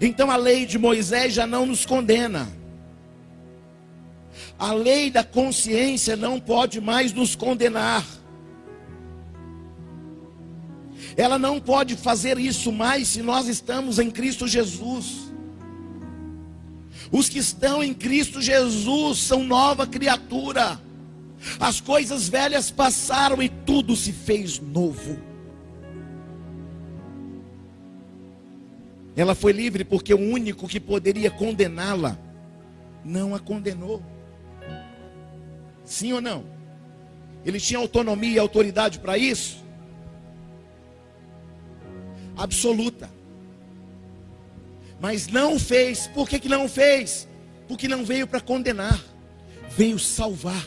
Então 0.00 0.30
a 0.30 0.36
lei 0.36 0.66
de 0.66 0.78
Moisés 0.78 1.32
já 1.32 1.46
não 1.46 1.64
nos 1.64 1.86
condena. 1.86 2.48
A 4.58 4.72
lei 4.72 5.10
da 5.10 5.24
consciência 5.24 6.16
não 6.16 6.38
pode 6.38 6.80
mais 6.80 7.12
nos 7.12 7.34
condenar. 7.34 8.04
Ela 11.16 11.38
não 11.38 11.60
pode 11.60 11.96
fazer 11.96 12.38
isso 12.38 12.72
mais 12.72 13.08
se 13.08 13.22
nós 13.22 13.46
estamos 13.48 13.98
em 13.98 14.10
Cristo 14.10 14.46
Jesus. 14.46 15.32
Os 17.10 17.28
que 17.28 17.38
estão 17.38 17.82
em 17.82 17.92
Cristo 17.92 18.40
Jesus 18.40 19.18
são 19.18 19.44
nova 19.44 19.86
criatura. 19.86 20.80
As 21.58 21.80
coisas 21.80 22.28
velhas 22.28 22.70
passaram 22.70 23.42
e 23.42 23.48
tudo 23.48 23.96
se 23.96 24.12
fez 24.12 24.58
novo. 24.58 25.18
Ela 29.14 29.34
foi 29.34 29.52
livre 29.52 29.84
porque 29.84 30.14
o 30.14 30.18
único 30.18 30.66
que 30.66 30.80
poderia 30.80 31.30
condená-la 31.30 32.18
não 33.04 33.34
a 33.34 33.40
condenou. 33.40 34.02
Sim 35.84 36.12
ou 36.14 36.20
não? 36.20 36.44
Ele 37.44 37.58
tinha 37.58 37.78
autonomia 37.78 38.36
e 38.36 38.38
autoridade 38.38 38.98
para 39.00 39.18
isso? 39.18 39.62
Absoluta. 42.36 43.10
Mas 45.00 45.26
não 45.26 45.58
fez. 45.58 46.06
Por 46.06 46.28
que, 46.28 46.38
que 46.38 46.48
não 46.48 46.68
fez? 46.68 47.28
Porque 47.66 47.88
não 47.88 48.04
veio 48.04 48.26
para 48.26 48.40
condenar, 48.40 49.02
veio 49.76 49.98
salvar. 49.98 50.64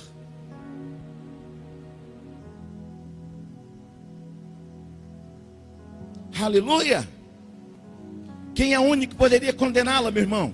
Aleluia. 6.39 7.08
Quem 8.54 8.74
é 8.74 8.80
o 8.80 8.84
único 8.84 9.13
que 9.13 9.18
poderia 9.18 9.54
condená-la, 9.54 10.12
meu 10.12 10.24
irmão? 10.24 10.54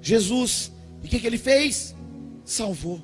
Jesus. 0.00 0.72
E 1.02 1.06
o 1.06 1.08
que, 1.08 1.18
que 1.18 1.26
ele 1.26 1.38
fez? 1.38 1.94
Salvou. 2.44 3.00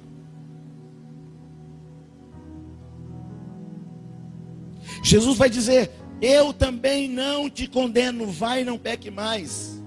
Jesus 5.03 5.37
vai 5.37 5.51
dizer: 5.51 5.91
Eu 6.21 6.53
também 6.53 7.09
não 7.09 7.49
te 7.51 7.67
condeno, 7.67 8.27
vai, 8.27 8.65
não 8.65 8.79
peque 8.79 9.11
mais. 9.11 9.83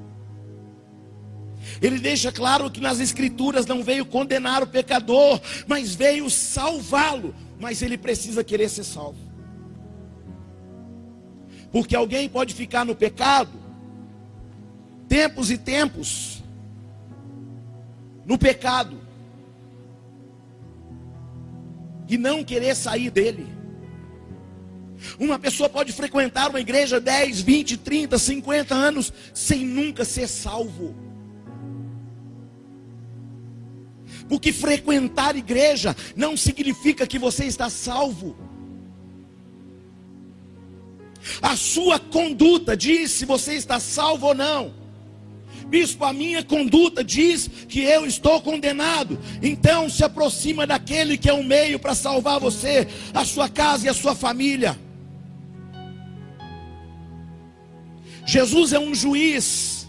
Ele 1.82 2.00
deixa 2.00 2.32
claro 2.32 2.70
que 2.70 2.80
nas 2.80 3.00
Escrituras 3.00 3.66
não 3.66 3.84
veio 3.84 4.06
condenar 4.06 4.64
o 4.64 4.68
pecador, 4.68 5.40
mas 5.68 5.96
veio 5.96 6.30
salvá-lo. 6.30 7.34
Mas 7.60 7.82
ele 7.82 7.98
precisa 7.98 8.44
querer 8.44 8.70
ser 8.70 8.84
salvo. 8.84 9.31
Porque 11.72 11.96
alguém 11.96 12.28
pode 12.28 12.54
ficar 12.54 12.86
no 12.86 12.96
pecado 12.96 13.62
tempos 15.12 15.52
e 15.52 15.58
tempos 15.58 16.42
no 18.26 18.38
pecado 18.38 18.98
e 22.08 22.18
não 22.18 22.46
querer 22.46 22.74
sair 22.78 23.10
dele. 23.10 23.46
Uma 25.20 25.38
pessoa 25.38 25.68
pode 25.68 25.92
frequentar 25.92 26.50
uma 26.50 26.62
igreja 26.62 26.98
10, 26.98 27.42
20, 27.42 27.78
30, 27.78 28.18
50 28.18 28.74
anos 28.74 29.12
sem 29.34 29.66
nunca 29.66 30.06
ser 30.06 30.30
salvo. 30.30 30.96
Porque 34.30 34.54
frequentar 34.54 35.36
igreja 35.36 35.94
não 36.16 36.38
significa 36.38 37.06
que 37.06 37.20
você 37.20 37.44
está 37.44 37.70
salvo. 37.70 38.34
A 41.42 41.56
sua 41.56 42.00
conduta 42.00 42.76
diz 42.76 43.12
se 43.12 43.26
você 43.26 43.54
está 43.54 43.80
salvo 43.80 44.28
ou 44.28 44.34
não. 44.34 44.82
Bispo, 45.68 46.04
a 46.04 46.12
minha 46.12 46.44
conduta 46.44 47.02
diz 47.02 47.50
que 47.70 47.80
eu 47.80 48.06
estou 48.06 48.42
condenado. 48.42 49.18
Então 49.42 49.90
se 49.90 50.04
aproxima 50.04 50.68
daquele 50.68 51.18
que 51.18 51.30
é 51.30 51.34
o 51.34 51.44
meio 51.44 51.80
para 51.80 51.96
salvar 51.96 52.40
você, 52.40 52.88
a 53.14 53.24
sua 53.24 53.48
casa 53.48 53.86
e 53.86 53.90
a 53.90 53.94
sua 53.94 54.14
família. 54.14 54.78
Jesus 58.26 58.74
é 58.74 58.80
um 58.80 58.94
juiz, 58.94 59.88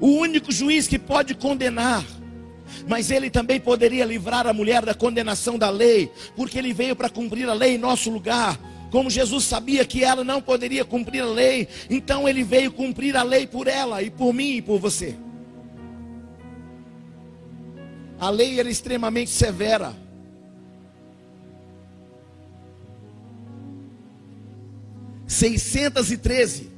o 0.00 0.06
único 0.06 0.52
juiz 0.52 0.86
que 0.86 0.98
pode 0.98 1.34
condenar. 1.34 2.04
Mas 2.88 3.10
ele 3.10 3.30
também 3.30 3.60
poderia 3.60 4.04
livrar 4.04 4.46
a 4.46 4.52
mulher 4.52 4.84
da 4.84 4.94
condenação 4.94 5.58
da 5.58 5.70
lei, 5.70 6.10
porque 6.36 6.58
ele 6.58 6.72
veio 6.72 6.94
para 6.94 7.08
cumprir 7.08 7.48
a 7.48 7.54
lei 7.54 7.74
em 7.74 7.78
nosso 7.78 8.10
lugar. 8.10 8.58
Como 8.94 9.10
Jesus 9.10 9.42
sabia 9.42 9.84
que 9.84 10.04
ela 10.04 10.22
não 10.22 10.40
poderia 10.40 10.84
cumprir 10.84 11.20
a 11.20 11.26
lei, 11.26 11.66
então 11.90 12.28
ele 12.28 12.44
veio 12.44 12.70
cumprir 12.70 13.16
a 13.16 13.24
lei 13.24 13.44
por 13.44 13.66
ela 13.66 14.00
e 14.00 14.08
por 14.08 14.32
mim 14.32 14.58
e 14.58 14.62
por 14.62 14.78
você. 14.78 15.16
A 18.20 18.30
lei 18.30 18.60
era 18.60 18.70
extremamente 18.70 19.32
severa. 19.32 19.96
Seiscentas 25.26 26.12
e 26.12 26.16
treze. 26.16 26.70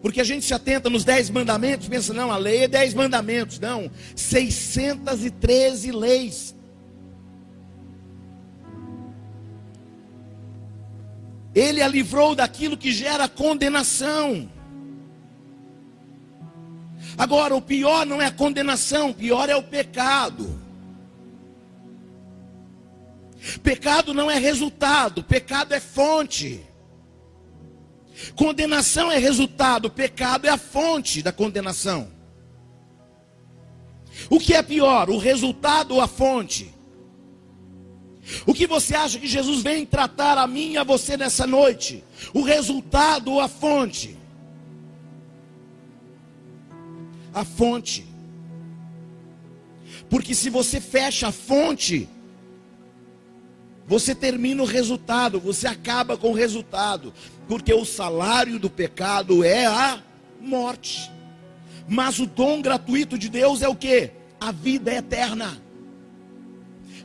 Porque 0.00 0.20
a 0.20 0.24
gente 0.24 0.44
se 0.44 0.52
atenta 0.52 0.90
nos 0.90 1.04
dez 1.04 1.30
mandamentos, 1.30 1.86
pensa, 1.86 2.12
não, 2.12 2.32
a 2.32 2.36
lei 2.36 2.64
é 2.64 2.66
dez 2.66 2.92
mandamentos. 2.92 3.60
Não, 3.60 3.88
613 4.16 5.92
leis. 5.92 6.56
Ele 11.54 11.82
a 11.82 11.88
livrou 11.88 12.34
daquilo 12.34 12.76
que 12.76 12.92
gera 12.92 13.28
condenação. 13.28 14.50
Agora, 17.16 17.54
o 17.54 17.60
pior 17.60 18.06
não 18.06 18.22
é 18.22 18.26
a 18.26 18.32
condenação, 18.32 19.10
o 19.10 19.14
pior 19.14 19.48
é 19.48 19.56
o 19.56 19.62
pecado. 19.62 20.60
Pecado 23.62 24.14
não 24.14 24.30
é 24.30 24.38
resultado, 24.38 25.22
pecado 25.22 25.74
é 25.74 25.80
fonte. 25.80 26.64
Condenação 28.36 29.10
é 29.10 29.18
resultado, 29.18 29.90
pecado 29.90 30.46
é 30.46 30.50
a 30.50 30.56
fonte 30.56 31.22
da 31.22 31.32
condenação. 31.32 32.08
O 34.30 34.38
que 34.38 34.54
é 34.54 34.62
pior, 34.62 35.10
o 35.10 35.18
resultado 35.18 35.94
ou 35.94 36.00
a 36.00 36.06
fonte? 36.06 36.72
O 38.46 38.54
que 38.54 38.66
você 38.66 38.94
acha 38.94 39.18
que 39.18 39.26
Jesus 39.26 39.62
vem 39.62 39.84
tratar 39.84 40.38
a 40.38 40.46
mim 40.46 40.72
e 40.72 40.78
a 40.78 40.84
você 40.84 41.16
nessa 41.16 41.46
noite? 41.46 42.04
O 42.32 42.42
resultado 42.42 43.32
ou 43.32 43.40
a 43.40 43.48
fonte? 43.48 44.16
A 47.34 47.44
fonte. 47.44 48.06
Porque 50.08 50.34
se 50.34 50.50
você 50.50 50.80
fecha 50.80 51.28
a 51.28 51.32
fonte, 51.32 52.08
você 53.86 54.14
termina 54.14 54.62
o 54.62 54.66
resultado, 54.66 55.40
você 55.40 55.66
acaba 55.66 56.16
com 56.16 56.30
o 56.30 56.34
resultado, 56.34 57.12
porque 57.48 57.74
o 57.74 57.84
salário 57.84 58.58
do 58.58 58.70
pecado 58.70 59.42
é 59.42 59.66
a 59.66 60.02
morte. 60.40 61.10
Mas 61.88 62.18
o 62.18 62.26
dom 62.26 62.62
gratuito 62.62 63.18
de 63.18 63.28
Deus 63.28 63.62
é 63.62 63.68
o 63.68 63.74
que? 63.74 64.10
A 64.40 64.52
vida 64.52 64.92
eterna. 64.92 65.61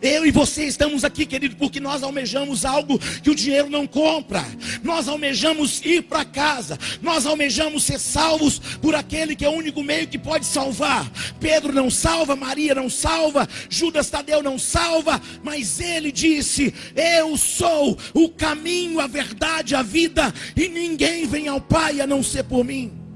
Eu 0.01 0.25
e 0.25 0.31
você 0.31 0.65
estamos 0.65 1.03
aqui, 1.03 1.25
querido, 1.25 1.55
porque 1.55 1.79
nós 1.79 2.03
almejamos 2.03 2.65
algo 2.65 2.99
que 3.21 3.29
o 3.29 3.35
dinheiro 3.35 3.69
não 3.69 3.87
compra. 3.87 4.45
Nós 4.83 5.07
almejamos 5.07 5.81
ir 5.83 6.03
para 6.03 6.25
casa. 6.25 6.77
Nós 7.01 7.25
almejamos 7.25 7.83
ser 7.83 7.99
salvos 7.99 8.59
por 8.81 8.95
aquele 8.95 9.35
que 9.35 9.45
é 9.45 9.49
o 9.49 9.53
único 9.53 9.83
meio 9.83 10.07
que 10.07 10.17
pode 10.17 10.45
salvar. 10.45 11.09
Pedro 11.39 11.73
não 11.73 11.89
salva, 11.89 12.35
Maria 12.35 12.75
não 12.75 12.89
salva, 12.89 13.47
Judas 13.69 14.09
Tadeu 14.09 14.43
não 14.43 14.59
salva, 14.59 15.21
mas 15.43 15.79
ele 15.79 16.11
disse: 16.11 16.73
Eu 16.95 17.37
sou 17.37 17.97
o 18.13 18.29
caminho, 18.29 18.99
a 18.99 19.07
verdade, 19.07 19.75
a 19.75 19.81
vida, 19.81 20.33
e 20.55 20.67
ninguém 20.67 21.25
vem 21.25 21.47
ao 21.47 21.61
Pai 21.61 22.01
a 22.01 22.07
não 22.07 22.21
ser 22.21 22.43
por 22.43 22.63
mim. 22.63 23.06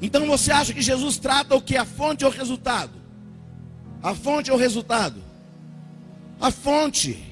Então 0.00 0.26
você 0.26 0.50
acha 0.50 0.72
que 0.72 0.80
Jesus 0.80 1.18
trata 1.18 1.54
o 1.54 1.60
que? 1.60 1.76
A 1.76 1.84
fonte 1.84 2.24
ou 2.24 2.30
o 2.30 2.34
resultado? 2.34 2.92
A 4.02 4.14
fonte 4.14 4.50
ou 4.50 4.56
o 4.56 4.60
resultado? 4.60 5.22
A 6.40 6.50
fonte. 6.50 7.22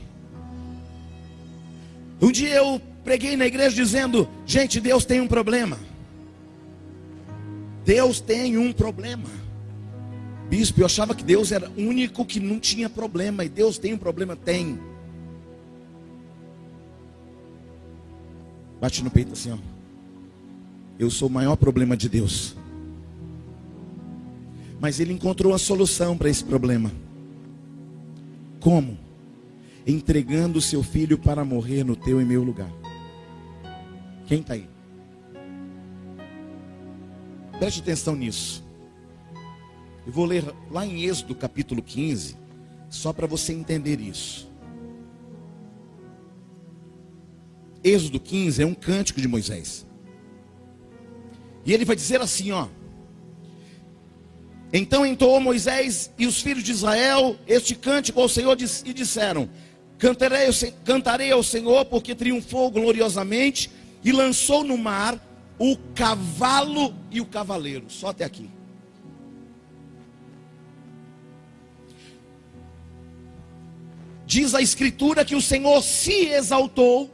Um 2.21 2.31
dia 2.31 2.55
eu 2.55 2.81
preguei 3.03 3.37
na 3.37 3.47
igreja 3.47 3.75
dizendo: 3.75 4.29
gente, 4.45 4.81
Deus 4.81 5.05
tem 5.05 5.21
um 5.21 5.27
problema. 5.27 5.79
Deus 7.87 8.21
tem 8.21 8.59
um 8.59 8.71
problema. 8.71 9.31
Bispo, 10.51 10.81
eu 10.81 10.87
achava 10.87 11.15
que 11.15 11.25
Deus 11.25 11.53
era 11.53 11.71
único 11.77 12.25
que 12.25 12.39
não 12.39 12.61
tinha 12.61 12.91
problema. 12.91 13.45
E 13.47 13.49
Deus 13.49 13.79
tem 13.79 13.95
um 13.95 13.99
problema? 13.99 14.37
Tem. 14.37 14.79
Bate 18.79 19.03
no 19.03 19.11
peito 19.11 19.33
assim, 19.33 19.53
ó. 19.53 19.59
Eu 20.99 21.11
sou 21.11 21.29
o 21.29 21.31
maior 21.31 21.57
problema 21.57 21.97
de 21.97 22.11
Deus. 22.11 22.58
Mas 24.81 25.01
ele 25.01 25.13
encontrou 25.13 25.53
a 25.53 25.59
solução 25.59 26.17
para 26.17 26.31
esse 26.31 26.45
problema. 26.45 26.93
Como? 28.61 28.99
Entregando 29.87 30.59
o 30.59 30.63
seu 30.63 30.83
filho 30.83 31.19
para 31.19 31.45
morrer 31.45 31.85
no 31.85 31.97
teu 31.97 32.21
e 32.21 32.25
meu 32.25 32.43
lugar. 32.43 32.71
Quem 34.27 34.41
está 34.41 34.55
aí? 34.55 34.69
Preste 37.59 37.81
atenção 37.81 38.15
nisso. 38.15 38.65
Eu 40.07 40.13
vou 40.13 40.25
ler 40.25 40.45
lá 40.71 40.87
em 40.87 41.05
Êxodo 41.05 41.35
capítulo 41.35 41.83
15, 41.83 42.37
só 42.89 43.13
para 43.13 43.27
você 43.27 43.53
entender 43.53 44.01
isso. 44.01 44.49
Êxodo 47.83 48.21
15 48.21 48.63
é 48.63 48.67
um 48.67 48.75
cântico 48.75 49.21
de 49.21 49.29
Moisés. 49.29 49.87
E 51.65 51.73
ele 51.73 51.85
vai 51.85 51.97
dizer 51.97 52.21
assim, 52.21 52.53
ó: 52.53 52.69
então 54.73 55.07
entoou 55.07 55.41
Moisés 55.41 56.11
e 56.19 56.27
os 56.27 56.41
filhos 56.43 56.63
de 56.63 56.73
Israel 56.73 57.37
este 57.47 57.75
cântico 57.75 58.21
ao 58.21 58.29
Senhor 58.29 58.57
e 58.85 58.93
disseram: 58.93 59.49
Cantarei, 59.99 60.49
cantarei 60.85 61.31
ao 61.33 61.43
Senhor 61.43 61.85
porque 61.87 62.15
triunfou 62.15 62.71
gloriosamente 62.71 63.71
e 64.05 64.13
lançou 64.13 64.63
no 64.63 64.77
mar 64.77 65.19
o 65.59 65.77
cavalo 65.95 66.95
e 67.11 67.21
o 67.21 67.27
cavaleiro. 67.27 67.87
Só 67.89 68.09
até 68.09 68.25
aqui. 68.25 68.51
Diz 74.27 74.55
a 74.55 74.61
Escritura 74.61 75.25
que 75.25 75.35
o 75.35 75.41
Senhor 75.41 75.83
se 75.83 76.27
exaltou 76.27 77.11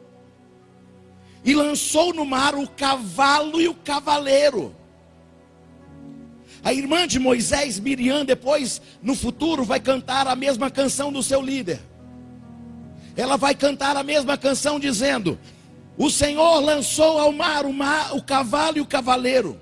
e 1.45 1.55
lançou 1.55 2.13
no 2.13 2.25
mar 2.25 2.57
o 2.57 2.67
cavalo 2.67 3.61
e 3.61 3.69
o 3.69 3.75
cavaleiro. 3.75 4.75
A 6.65 6.73
irmã 6.73 7.07
de 7.07 7.19
Moisés, 7.19 7.79
Miriam, 7.79 8.25
depois, 8.25 8.81
no 9.03 9.15
futuro, 9.15 9.65
vai 9.65 9.79
cantar 9.79 10.27
a 10.27 10.35
mesma 10.35 10.71
canção 10.71 11.13
do 11.13 11.23
seu 11.23 11.43
líder. 11.43 11.79
Ela 13.15 13.37
vai 13.37 13.55
cantar 13.55 13.99
a 13.99 14.03
mesma 14.03 14.39
canção 14.39 14.81
dizendo: 14.81 15.39
O 15.99 16.11
Senhor 16.11 16.61
lançou 16.61 17.19
ao 17.19 17.31
mar 17.31 17.67
o, 17.67 17.73
mar, 17.73 18.17
o 18.17 18.23
cavalo 18.23 18.79
e 18.79 18.81
o 18.81 18.87
cavaleiro. 18.87 19.61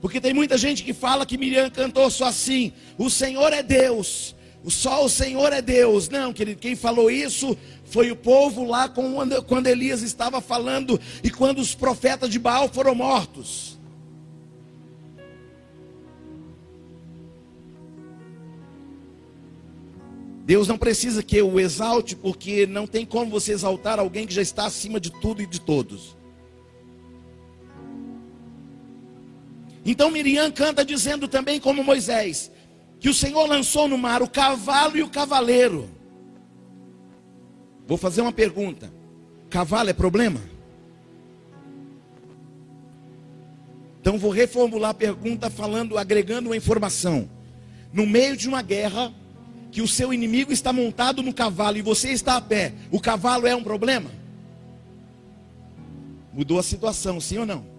Porque 0.00 0.20
tem 0.20 0.32
muita 0.32 0.56
gente 0.56 0.84
que 0.84 0.94
fala 0.94 1.26
que 1.26 1.36
Miriam 1.36 1.68
cantou 1.70 2.08
só 2.08 2.26
assim: 2.26 2.72
O 2.96 3.10
Senhor 3.10 3.52
é 3.52 3.64
Deus, 3.64 4.36
só 4.68 5.04
o 5.04 5.08
Senhor 5.08 5.52
é 5.52 5.60
Deus. 5.60 6.08
Não, 6.08 6.32
querido, 6.32 6.60
quem 6.60 6.76
falou 6.76 7.10
isso 7.10 7.58
foi 7.84 8.12
o 8.12 8.16
povo 8.16 8.62
lá 8.62 8.88
quando 8.88 9.66
Elias 9.66 10.02
estava 10.02 10.40
falando 10.40 11.00
e 11.24 11.30
quando 11.30 11.58
os 11.58 11.74
profetas 11.74 12.30
de 12.30 12.38
Baal 12.38 12.68
foram 12.68 12.94
mortos. 12.94 13.77
Deus 20.48 20.66
não 20.66 20.78
precisa 20.78 21.22
que 21.22 21.36
eu 21.36 21.46
o 21.46 21.60
exalte, 21.60 22.16
porque 22.16 22.66
não 22.66 22.86
tem 22.86 23.04
como 23.04 23.30
você 23.30 23.52
exaltar 23.52 23.98
alguém 23.98 24.26
que 24.26 24.32
já 24.32 24.40
está 24.40 24.64
acima 24.64 24.98
de 24.98 25.12
tudo 25.12 25.42
e 25.42 25.46
de 25.46 25.60
todos. 25.60 26.16
Então 29.84 30.10
Miriam 30.10 30.50
canta 30.50 30.82
dizendo 30.82 31.28
também, 31.28 31.60
como 31.60 31.84
Moisés, 31.84 32.50
que 32.98 33.10
o 33.10 33.14
Senhor 33.14 33.46
lançou 33.46 33.86
no 33.86 33.98
mar 33.98 34.22
o 34.22 34.26
cavalo 34.26 34.96
e 34.96 35.02
o 35.02 35.10
cavaleiro. 35.10 35.90
Vou 37.86 37.98
fazer 37.98 38.22
uma 38.22 38.32
pergunta: 38.32 38.90
cavalo 39.50 39.90
é 39.90 39.92
problema? 39.92 40.40
Então 44.00 44.16
vou 44.16 44.30
reformular 44.30 44.92
a 44.92 44.94
pergunta 44.94 45.50
falando, 45.50 45.98
agregando 45.98 46.48
uma 46.48 46.56
informação. 46.56 47.28
No 47.92 48.06
meio 48.06 48.34
de 48.34 48.48
uma 48.48 48.62
guerra, 48.62 49.12
que 49.70 49.82
o 49.82 49.88
seu 49.88 50.12
inimigo 50.12 50.52
está 50.52 50.72
montado 50.72 51.22
no 51.22 51.32
cavalo 51.32 51.76
e 51.76 51.82
você 51.82 52.10
está 52.10 52.36
a 52.36 52.40
pé, 52.40 52.72
o 52.90 53.00
cavalo 53.00 53.46
é 53.46 53.54
um 53.54 53.62
problema? 53.62 54.10
Mudou 56.32 56.58
a 56.58 56.62
situação, 56.62 57.20
sim 57.20 57.38
ou 57.38 57.46
não? 57.46 57.78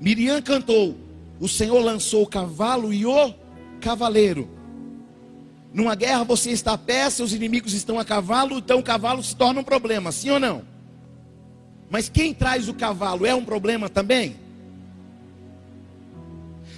Miriam 0.00 0.40
cantou: 0.40 0.96
O 1.38 1.46
Senhor 1.46 1.78
lançou 1.80 2.22
o 2.22 2.26
cavalo 2.26 2.92
e 2.92 3.04
o 3.04 3.34
cavaleiro. 3.80 4.48
Numa 5.72 5.94
guerra 5.94 6.24
você 6.24 6.50
está 6.50 6.72
a 6.72 6.78
pé, 6.78 7.08
seus 7.10 7.32
inimigos 7.32 7.74
estão 7.74 7.98
a 7.98 8.04
cavalo, 8.04 8.58
então 8.58 8.80
o 8.80 8.82
cavalo 8.82 9.22
se 9.22 9.36
torna 9.36 9.60
um 9.60 9.64
problema, 9.64 10.10
sim 10.10 10.30
ou 10.30 10.40
não? 10.40 10.62
Mas 11.90 12.08
quem 12.08 12.32
traz 12.32 12.68
o 12.68 12.74
cavalo 12.74 13.26
é 13.26 13.34
um 13.34 13.44
problema 13.44 13.88
também? 13.88 14.36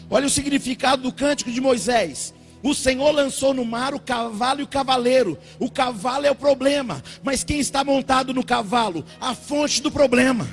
Olha 0.08 0.26
o 0.26 0.30
significado 0.30 1.02
do 1.02 1.12
cântico 1.12 1.52
de 1.52 1.60
Moisés. 1.60 2.34
O 2.62 2.74
Senhor 2.74 3.10
lançou 3.10 3.52
no 3.52 3.64
mar 3.64 3.92
o 3.92 4.00
cavalo 4.00 4.60
e 4.60 4.62
o 4.62 4.68
cavaleiro. 4.68 5.38
O 5.58 5.70
cavalo 5.70 6.26
é 6.26 6.30
o 6.30 6.34
problema, 6.34 7.02
mas 7.22 7.44
quem 7.44 7.60
está 7.60 7.84
montado 7.84 8.32
no 8.32 8.44
cavalo? 8.44 9.04
A 9.20 9.34
fonte 9.34 9.82
do 9.82 9.90
problema. 9.90 10.48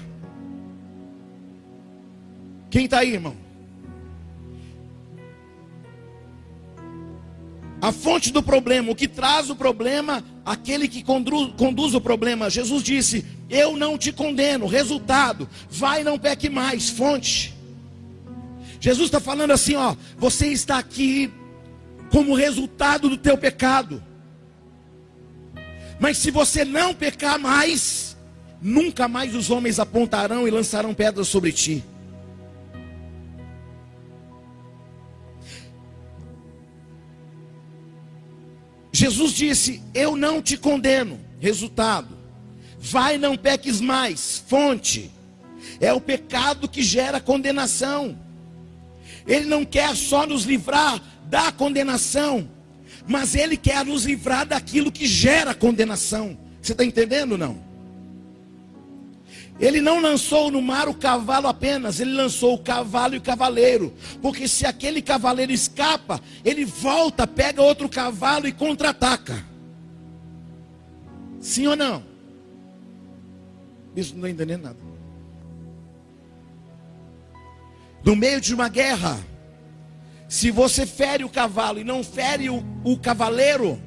Quem 2.70 2.86
está 2.86 3.00
aí, 3.00 3.14
irmão? 3.14 3.36
A 7.82 7.92
fonte 7.94 8.32
do 8.32 8.44
problema, 8.44 8.92
o 8.92 8.96
que 8.96 9.08
traz 9.08 9.50
o 9.50 9.56
problema, 9.56 10.24
aquele 10.46 10.88
que 10.88 11.02
conduz, 11.02 11.54
conduz, 11.58 11.94
o 11.94 12.02
problema. 12.02 12.50
Jesus 12.50 12.84
disse: 12.84 13.26
Eu 13.50 13.76
não 13.76 13.98
te 13.98 14.12
condeno. 14.12 14.68
Resultado: 14.68 15.50
vai, 15.70 16.04
não 16.04 16.20
peque 16.20 16.50
mais. 16.50 16.90
Fonte. 16.90 17.54
Jesus 18.80 19.08
está 19.08 19.20
falando 19.20 19.52
assim: 19.52 19.76
ó, 19.76 19.96
você 20.18 20.48
está 20.48 20.78
aqui 20.78 21.32
como 22.12 22.36
resultado 22.36 23.10
do 23.10 23.18
teu 23.18 23.38
pecado. 23.38 24.04
Mas 26.00 26.18
se 26.18 26.32
você 26.32 26.64
não 26.64 26.94
pecar 26.94 27.38
mais, 27.38 28.16
nunca 28.62 29.08
mais 29.08 29.36
os 29.36 29.50
homens 29.50 29.80
apontarão 29.80 30.48
e 30.48 30.52
lançarão 30.52 30.94
pedras 30.94 31.28
sobre 31.28 31.52
ti. 31.52 31.84
Jesus 38.92 39.32
disse: 39.34 39.82
Eu 39.94 40.16
não 40.16 40.42
te 40.42 40.58
condeno. 40.58 41.20
Resultado: 41.40 42.19
vai, 42.80 43.18
não 43.18 43.36
peques 43.38 43.82
mais. 43.82 44.44
Fonte: 44.48 45.12
é 45.80 45.94
o 45.94 46.02
pecado 46.02 46.68
que 46.68 46.82
gera 46.82 47.20
condenação. 47.20 48.18
Ele 49.28 49.46
não 49.46 49.64
quer 49.64 49.96
só 49.96 50.26
nos 50.26 50.44
livrar 50.44 51.02
da 51.26 51.52
condenação, 51.52 52.50
mas 53.08 53.36
ele 53.36 53.56
quer 53.56 53.86
nos 53.86 54.06
livrar 54.06 54.46
daquilo 54.46 54.92
que 54.92 55.06
gera 55.06 55.54
condenação. 55.54 56.38
Você 56.62 56.72
está 56.72 56.84
entendendo 56.84 57.38
não? 57.38 57.70
Ele 59.60 59.82
não 59.82 60.00
lançou 60.00 60.50
no 60.50 60.62
mar 60.62 60.88
o 60.88 60.94
cavalo 60.94 61.48
apenas, 61.48 62.00
ele 62.00 62.14
lançou 62.14 62.54
o 62.54 62.60
cavalo 62.60 63.16
e 63.16 63.18
o 63.18 63.22
cavaleiro. 63.22 63.94
Porque 64.22 64.48
se 64.48 64.66
aquele 64.66 65.02
cavaleiro 65.02 65.52
escapa, 65.52 66.22
ele 66.46 66.64
volta, 66.64 67.28
pega 67.28 67.62
outro 67.62 67.90
cavalo 67.90 68.48
e 68.48 68.54
contra-ataca. 68.54 69.46
Sim 71.42 71.68
ou 71.68 71.76
não? 71.76 72.09
Isso 74.00 74.14
não 74.16 74.28
está 74.28 74.30
entendendo 74.30 74.64
nada. 74.64 74.80
No 78.04 78.16
meio 78.16 78.40
de 78.40 78.54
uma 78.54 78.70
guerra, 78.70 79.20
se 80.28 80.52
você 80.52 80.86
fere 80.86 81.24
o 81.24 81.30
cavalo 81.30 81.80
e 81.80 81.84
não 81.84 82.04
fere 82.04 82.50
o, 82.50 82.64
o 82.84 82.98
cavaleiro, 82.98 83.82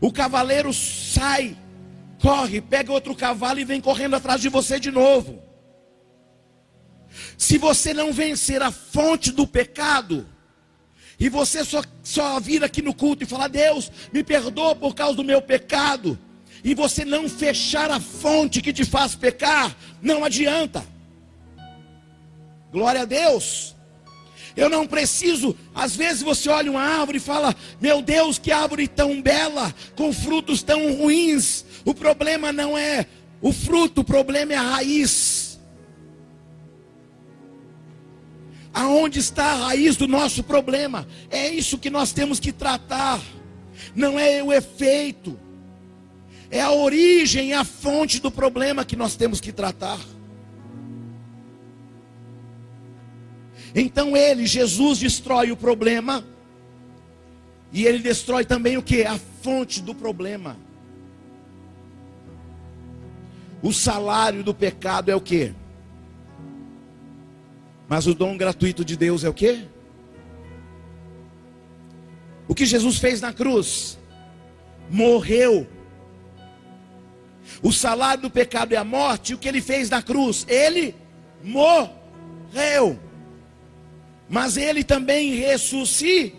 o 0.00 0.12
cavaleiro 0.12 0.72
sai 0.72 1.56
corre, 2.20 2.60
pega 2.60 2.92
outro 2.92 3.14
cavalo 3.14 3.60
e 3.60 3.64
vem 3.64 3.80
correndo 3.80 4.16
atrás 4.16 4.40
de 4.40 4.48
você 4.48 4.78
de 4.78 4.90
novo. 4.90 5.42
Se 7.36 7.58
você 7.58 7.94
não 7.94 8.12
vencer 8.12 8.62
a 8.62 8.70
fonte 8.70 9.32
do 9.32 9.46
pecado, 9.46 10.26
e 11.18 11.28
você 11.28 11.64
só, 11.64 11.82
só 12.02 12.38
vir 12.38 12.62
aqui 12.62 12.80
no 12.82 12.94
culto 12.94 13.24
e 13.24 13.26
falar, 13.26 13.48
Deus, 13.48 13.90
me 14.12 14.22
perdoa 14.22 14.74
por 14.74 14.94
causa 14.94 15.16
do 15.16 15.24
meu 15.24 15.42
pecado, 15.42 16.18
e 16.62 16.74
você 16.74 17.04
não 17.04 17.28
fechar 17.28 17.90
a 17.90 18.00
fonte 18.00 18.60
que 18.60 18.72
te 18.72 18.84
faz 18.84 19.14
pecar, 19.14 19.76
não 20.02 20.24
adianta. 20.24 20.84
Glória 22.72 23.02
a 23.02 23.04
Deus. 23.04 23.74
Eu 24.56 24.68
não 24.68 24.86
preciso, 24.86 25.56
às 25.72 25.94
vezes 25.94 26.20
você 26.20 26.48
olha 26.48 26.70
uma 26.70 26.82
árvore 26.82 27.18
e 27.18 27.20
fala: 27.20 27.54
Meu 27.80 28.02
Deus, 28.02 28.38
que 28.38 28.50
árvore 28.50 28.88
tão 28.88 29.22
bela, 29.22 29.72
com 29.94 30.12
frutos 30.12 30.62
tão 30.62 30.92
ruins. 30.94 31.64
O 31.84 31.94
problema 31.94 32.52
não 32.52 32.76
é 32.76 33.06
o 33.40 33.52
fruto, 33.52 34.00
o 34.00 34.04
problema 34.04 34.52
é 34.52 34.56
a 34.56 34.62
raiz. 34.62 35.60
Aonde 38.74 39.18
está 39.18 39.44
a 39.44 39.66
raiz 39.66 39.96
do 39.96 40.06
nosso 40.06 40.42
problema? 40.42 41.06
É 41.30 41.48
isso 41.48 41.78
que 41.78 41.88
nós 41.88 42.12
temos 42.12 42.38
que 42.40 42.52
tratar. 42.52 43.20
Não 43.94 44.18
é 44.18 44.42
o 44.42 44.52
efeito. 44.52 45.38
É 46.50 46.60
a 46.60 46.72
origem, 46.72 47.52
a 47.52 47.64
fonte 47.64 48.20
do 48.20 48.30
problema 48.30 48.84
que 48.84 48.96
nós 48.96 49.16
temos 49.16 49.40
que 49.40 49.52
tratar. 49.52 49.98
Então 53.74 54.16
ele, 54.16 54.46
Jesus, 54.46 54.98
destrói 54.98 55.52
o 55.52 55.56
problema. 55.56 56.24
E 57.72 57.84
ele 57.84 57.98
destrói 57.98 58.44
também 58.44 58.76
o 58.76 58.82
que? 58.82 59.02
A 59.04 59.18
fonte 59.18 59.82
do 59.82 59.94
problema. 59.94 60.56
O 63.62 63.72
salário 63.72 64.42
do 64.42 64.54
pecado 64.54 65.10
é 65.10 65.16
o 65.16 65.20
que? 65.20 65.52
Mas 67.88 68.06
o 68.06 68.14
dom 68.14 68.36
gratuito 68.36 68.84
de 68.84 68.96
Deus 68.96 69.24
é 69.24 69.28
o 69.28 69.34
que? 69.34 69.66
O 72.46 72.54
que 72.54 72.64
Jesus 72.64 72.98
fez 72.98 73.20
na 73.20 73.32
cruz? 73.32 73.98
Morreu. 74.90 75.66
O 77.62 77.72
salário 77.72 78.22
do 78.22 78.30
pecado 78.30 78.72
é 78.72 78.76
a 78.76 78.84
morte. 78.84 79.32
E 79.32 79.34
o 79.34 79.38
que 79.38 79.48
ele 79.48 79.60
fez 79.60 79.90
na 79.90 80.02
cruz? 80.02 80.46
Ele 80.48 80.94
morreu. 81.42 82.98
Mas 84.28 84.56
ele 84.56 84.84
também 84.84 85.34
ressuscitou. 85.34 86.34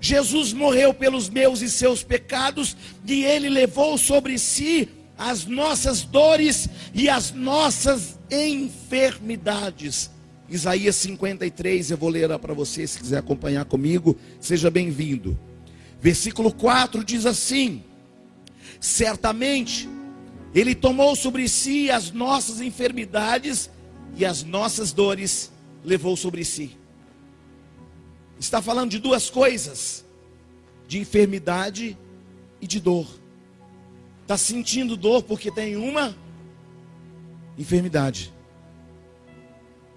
Jesus 0.00 0.52
morreu 0.52 0.92
pelos 0.94 1.28
meus 1.28 1.62
e 1.62 1.70
seus 1.70 2.02
pecados, 2.02 2.76
e 3.06 3.24
ele 3.24 3.48
levou 3.48 3.96
sobre 3.98 4.38
si 4.38 4.88
as 5.18 5.46
nossas 5.46 6.02
dores 6.02 6.68
e 6.94 7.08
as 7.08 7.32
nossas 7.32 8.18
enfermidades. 8.30 10.10
Isaías 10.48 10.94
53, 10.96 11.90
eu 11.90 11.96
vou 11.96 12.08
ler 12.08 12.38
para 12.38 12.54
você, 12.54 12.86
se 12.86 12.98
quiser 12.98 13.18
acompanhar 13.18 13.64
comigo, 13.64 14.16
seja 14.38 14.70
bem-vindo. 14.70 15.36
Versículo 16.00 16.52
4 16.52 17.02
diz 17.02 17.26
assim: 17.26 17.82
Certamente 18.80 19.88
ele 20.54 20.74
tomou 20.74 21.14
sobre 21.14 21.48
si 21.48 21.90
as 21.90 22.10
nossas 22.10 22.60
enfermidades 22.60 23.70
e 24.16 24.24
as 24.24 24.42
nossas 24.42 24.92
dores 24.92 25.52
levou 25.84 26.16
sobre 26.16 26.44
si. 26.44 26.76
Está 28.38 28.62
falando 28.62 28.90
de 28.90 28.98
duas 28.98 29.28
coisas: 29.28 30.04
de 30.88 30.98
enfermidade 30.98 31.96
e 32.60 32.66
de 32.66 32.80
dor. 32.80 33.06
Está 34.22 34.36
sentindo 34.36 34.96
dor 34.96 35.22
porque 35.22 35.50
tem 35.50 35.76
uma 35.76 36.16
enfermidade. 37.58 38.32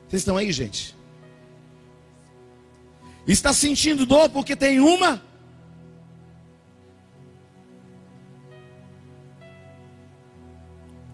Vocês 0.08 0.22
estão 0.22 0.38
aí, 0.38 0.52
gente? 0.52 0.96
Está 3.28 3.54
sentindo 3.54 4.06
dor 4.06 4.30
porque 4.30 4.56
tem 4.56 4.80
uma 4.80 5.24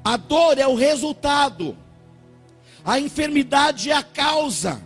A 0.06 0.18
dor 0.18 0.60
é 0.60 0.68
o 0.68 0.76
resultado. 0.76 1.76
A 2.86 3.00
enfermidade 3.00 3.90
é 3.90 3.96
a 3.96 4.04
causa. 4.04 4.80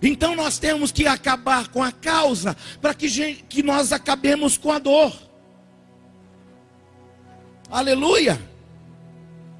Então 0.00 0.34
nós 0.34 0.58
temos 0.58 0.90
que 0.90 1.06
acabar 1.06 1.68
com 1.68 1.82
a 1.82 1.92
causa 1.92 2.56
para 2.80 2.94
que, 2.94 3.34
que 3.34 3.62
nós 3.62 3.92
acabemos 3.92 4.56
com 4.56 4.72
a 4.72 4.78
dor. 4.78 5.14
Aleluia. 7.70 8.40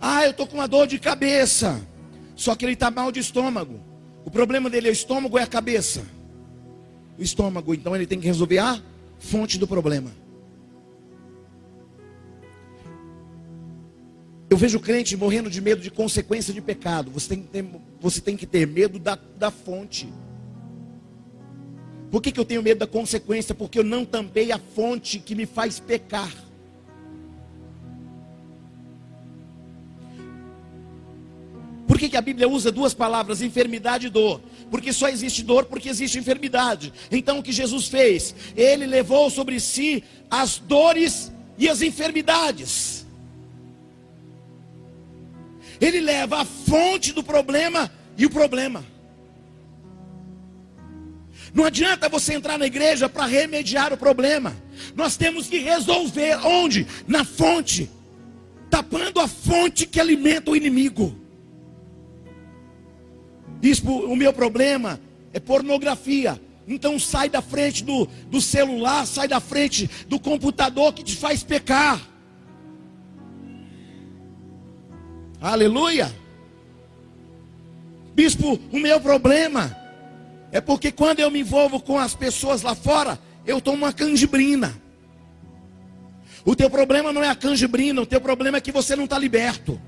Ah, 0.01 0.25
eu 0.25 0.31
estou 0.31 0.47
com 0.47 0.55
uma 0.55 0.69
dor 0.69 0.87
de 0.87 0.99
cabeça. 0.99 1.87
Só 2.35 2.55
que 2.55 2.65
ele 2.65 2.73
está 2.73 2.91
mal 2.91 3.13
de 3.13 3.21
estômago. 3.21 3.79
O 4.25 4.31
problema 4.31 4.71
dele 4.71 4.89
é 4.89 4.91
o 4.91 4.93
estômago 4.93 5.39
é 5.39 5.43
a 5.43 5.47
cabeça? 5.47 6.03
O 7.19 7.23
estômago. 7.23 7.75
Então 7.75 7.95
ele 7.95 8.07
tem 8.07 8.19
que 8.19 8.27
resolver 8.27 8.59
a 8.59 8.81
fonte 9.19 9.59
do 9.59 9.67
problema. 9.67 10.11
Eu 14.49 14.57
vejo 14.57 14.79
crente 14.79 15.17
morrendo 15.17 15.51
de 15.51 15.61
medo 15.61 15.83
de 15.83 15.91
consequência 15.91 16.55
de 16.55 16.61
pecado. 16.61 17.11
Você 17.11 17.29
tem 17.31 17.43
que 17.43 17.49
ter, 17.49 17.65
você 18.01 18.21
tem 18.21 18.37
que 18.37 18.47
ter 18.47 18.67
medo 18.67 18.99
da, 18.99 19.19
da 19.37 19.51
fonte. 19.51 20.09
Por 22.11 22.23
que, 22.23 22.31
que 22.31 22.39
eu 22.39 22.45
tenho 22.45 22.63
medo 22.63 22.79
da 22.79 22.87
consequência? 22.87 23.55
Porque 23.55 23.79
eu 23.79 23.85
não 23.85 24.05
tampei 24.05 24.53
a 24.53 24.59
fonte 24.59 25.19
que 25.19 25.35
me 25.35 25.47
faz 25.47 25.81
pecar. 25.81 26.33
Por 31.89 31.99
que, 31.99 32.09
que 32.09 32.17
a 32.17 32.21
Bíblia 32.21 32.49
usa 32.49 32.71
duas 32.71 32.95
palavras, 32.95 33.43
enfermidade 33.43 34.07
e 34.07 34.11
dor? 34.11 34.41
Porque 34.71 34.93
só 34.93 35.09
existe 35.09 35.43
dor 35.43 35.65
porque 35.65 35.89
existe 35.89 36.19
enfermidade. 36.19 36.93
Então 37.11 37.41
o 37.41 37.43
que 37.43 37.53
Jesus 37.53 37.89
fez? 37.89 38.35
Ele 38.57 38.87
levou 38.87 39.29
sobre 39.29 39.59
si 39.59 40.05
as 40.31 40.59
dores 40.59 41.33
e 41.59 41.69
as 41.69 41.83
enfermidades. 41.83 42.96
Ele 45.81 46.01
leva 46.01 46.41
a 46.41 46.45
fonte 46.45 47.13
do 47.13 47.23
problema 47.23 47.91
e 48.17 48.27
o 48.27 48.31
problema. 48.31 48.85
Não 51.55 51.65
adianta 51.65 52.09
você 52.09 52.35
entrar 52.35 52.59
na 52.59 52.67
igreja 52.67 53.09
para 53.09 53.25
remediar 53.25 53.93
o 53.93 53.97
problema. 53.97 54.55
Nós 54.95 55.17
temos 55.17 55.47
que 55.47 55.59
resolver 55.59 56.37
onde? 56.45 56.87
Na 57.07 57.25
fonte. 57.25 57.91
Tapando 58.69 59.21
a 59.21 59.29
fonte 59.29 59.87
que 59.87 60.01
alimenta 60.01 60.51
o 60.51 60.57
inimigo. 60.57 61.19
Bispo, 63.59 63.91
o 63.91 64.15
meu 64.15 64.33
problema 64.33 65.01
é 65.33 65.41
pornografia. 65.41 66.41
Então 66.69 66.99
sai 66.99 67.29
da 67.29 67.41
frente 67.41 67.85
do, 67.85 68.07
do 68.29 68.41
celular, 68.41 69.07
sai 69.07 69.29
da 69.29 69.41
frente 69.41 69.89
do 70.09 70.19
computador 70.19 70.93
que 70.93 71.05
te 71.05 71.17
faz 71.17 71.43
pecar. 71.43 72.01
Aleluia. 75.41 76.15
Bispo, 78.15 78.59
o 78.73 78.79
meu 78.79 79.01
problema 79.01 79.77
é 80.51 80.61
porque 80.61 80.91
quando 80.91 81.21
eu 81.21 81.31
me 81.31 81.41
envolvo 81.41 81.81
com 81.81 81.99
as 81.99 82.15
pessoas 82.15 82.63
lá 82.63 82.75
fora, 82.75 83.19
eu 83.45 83.61
tomo 83.61 83.79
uma 83.79 83.93
canjibrina. 83.93 84.75
O 86.45 86.55
teu 86.55 86.71
problema 86.71 87.13
não 87.13 87.23
é 87.23 87.29
a 87.29 87.35
canjibrina, 87.35 88.01
o 88.01 88.07
teu 88.07 88.21
problema 88.21 88.59
é 88.59 88.61
que 88.61 88.73
você 88.73 88.97
não 88.97 89.05
está 89.05 89.19
liberto. 89.19 89.81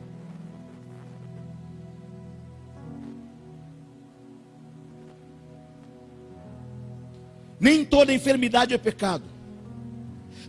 Nem 7.61 7.85
toda 7.85 8.13
enfermidade 8.13 8.75
é 8.75 8.79
pecado, 8.79 9.25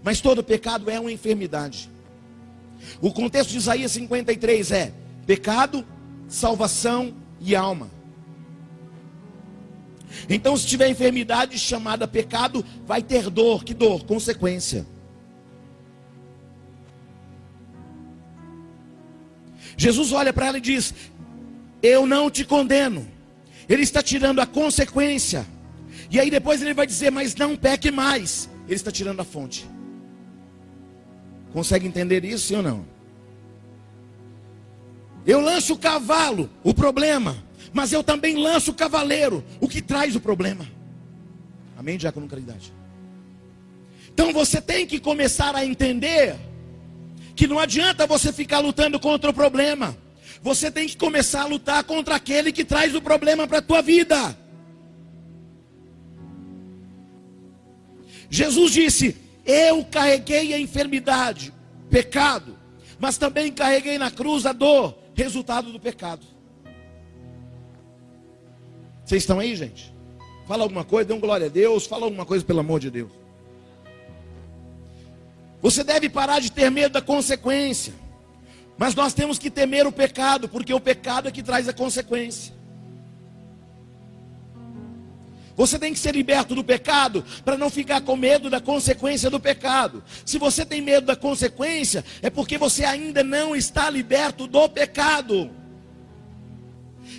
mas 0.04 0.22
todo 0.22 0.44
pecado 0.44 0.90
é 0.90 1.00
uma 1.00 1.12
enfermidade. 1.12 1.90
O 3.02 3.12
contexto 3.12 3.50
de 3.50 3.58
Isaías 3.58 3.92
53 3.92 4.72
é 4.72 4.94
pecado, 5.26 5.86
salvação 6.28 7.14
e 7.40 7.56
alma. 7.56 7.90
Então, 10.28 10.58
se 10.58 10.66
tiver 10.66 10.90
enfermidade 10.90 11.58
chamada 11.58 12.08
pecado, 12.08 12.66
vai 12.86 13.02
ter 13.02 13.30
dor. 13.30 13.64
Que 13.64 13.74
dor? 13.74 14.04
Consequência. 14.06 14.86
Jesus 19.78 20.12
olha 20.12 20.34
para 20.34 20.48
ela 20.48 20.58
e 20.58 20.62
diz: 20.62 20.94
Eu 21.82 22.06
não 22.06 22.30
te 22.30 22.44
condeno. 22.44 23.08
Ele 23.68 23.84
está 23.84 24.02
tirando 24.02 24.40
a 24.40 24.46
consequência. 24.46 25.46
E 26.12 26.20
aí 26.20 26.30
depois 26.30 26.62
ele 26.62 26.74
vai 26.74 26.86
dizer: 26.86 27.12
Mas 27.12 27.36
não 27.36 27.56
peque 27.56 27.92
mais. 27.92 28.50
Ele 28.66 28.76
está 28.76 28.92
tirando 28.92 29.20
a 29.22 29.24
fonte. 29.24 29.66
Consegue 31.52 31.88
entender 31.88 32.24
isso, 32.24 32.48
sim 32.48 32.56
ou 32.56 32.64
não? 32.64 32.86
Eu 35.26 35.42
lanço 35.42 35.74
o 35.74 35.78
cavalo, 35.78 36.50
o 36.64 36.74
problema, 36.74 37.44
mas 37.74 37.92
eu 37.92 38.04
também 38.04 38.36
lanço 38.36 38.72
o 38.72 38.74
cavaleiro, 38.74 39.44
o 39.60 39.68
que 39.68 39.82
traz 39.82 40.16
o 40.16 40.20
problema. 40.20 40.66
Amém, 41.78 41.98
diácono 41.98 42.28
caridade? 42.28 42.74
Então 44.12 44.34
você 44.34 44.62
tem 44.62 44.86
que 44.86 45.00
começar 45.00 45.56
a 45.56 45.66
entender 45.66 46.36
que 47.36 47.48
não 47.48 47.58
adianta 47.58 48.06
você 48.06 48.34
ficar 48.34 48.60
lutando 48.60 49.00
contra 49.00 49.30
o 49.30 49.34
problema. 49.34 49.98
Você 50.42 50.70
tem 50.72 50.88
que 50.88 50.98
começar 50.98 51.44
a 51.44 51.46
lutar 51.46 51.84
contra 51.84 52.16
aquele 52.16 52.52
que 52.52 52.66
traz 52.66 52.96
o 52.96 53.02
problema 53.02 53.48
para 53.48 53.60
a 53.60 53.62
tua 53.62 53.82
vida. 53.82 54.38
Jesus 58.30 58.72
disse: 58.72 59.16
Eu 59.46 59.84
carreguei 59.86 60.54
a 60.54 60.60
enfermidade, 60.60 61.54
pecado, 61.90 62.58
mas 63.00 63.18
também 63.18 63.52
carreguei 63.52 63.98
na 63.98 64.12
cruz 64.12 64.46
a 64.46 64.54
dor, 64.54 64.98
resultado 65.16 65.72
do 65.72 65.80
pecado. 65.80 66.26
Vocês 69.04 69.24
estão 69.24 69.40
aí, 69.40 69.56
gente? 69.56 69.94
Fala 70.48 70.64
alguma 70.64 70.84
coisa, 70.84 71.08
dê 71.08 71.14
um 71.14 71.20
glória 71.20 71.48
a 71.48 71.50
Deus, 71.50 71.86
fala 71.86 72.06
alguma 72.06 72.26
coisa 72.26 72.46
pelo 72.46 72.60
amor 72.60 72.80
de 72.80 72.92
Deus. 72.92 73.12
Você 75.62 75.84
deve 75.84 76.10
parar 76.10 76.40
de 76.40 76.52
ter 76.52 76.70
medo 76.70 76.94
da 76.94 77.02
consequência. 77.02 77.94
Mas 78.78 78.96
nós 78.96 79.14
temos 79.14 79.38
que 79.38 79.50
temer 79.50 79.86
o 79.86 79.92
pecado, 79.92 80.48
porque 80.48 80.74
o 80.74 80.80
pecado 80.80 81.28
é 81.28 81.32
que 81.32 81.44
traz 81.44 81.68
a 81.68 81.74
consequência. 81.74 82.54
Você 85.60 85.78
tem 85.78 85.92
que 85.92 86.00
ser 86.00 86.16
liberto 86.16 86.56
do 86.56 86.64
pecado 86.64 87.22
para 87.44 87.58
não 87.58 87.70
ficar 87.70 88.00
com 88.00 88.16
medo 88.16 88.50
da 88.50 88.62
consequência 88.62 89.30
do 89.30 89.42
pecado. 89.42 90.02
Se 90.24 90.38
você 90.38 90.66
tem 90.66 90.82
medo 90.82 91.08
da 91.08 91.18
consequência, 91.18 92.02
é 92.22 92.30
porque 92.30 92.58
você 92.58 92.86
ainda 92.86 93.26
não 93.26 93.54
está 93.54 93.90
liberto 93.90 94.48
do 94.48 94.70
pecado. 94.70 95.52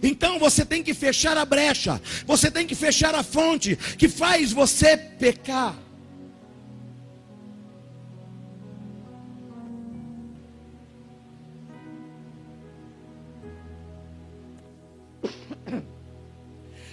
Então 0.03 0.39
você 0.39 0.65
tem 0.65 0.83
que 0.83 0.95
fechar 0.95 1.37
a 1.37 1.45
brecha, 1.45 2.01
você 2.25 2.51
tem 2.51 2.67
que 2.67 2.75
fechar 2.75 3.15
a 3.15 3.23
fonte 3.23 3.77
que 3.77 4.09
faz 4.09 4.53
você 4.53 4.97
pecar. 4.97 5.77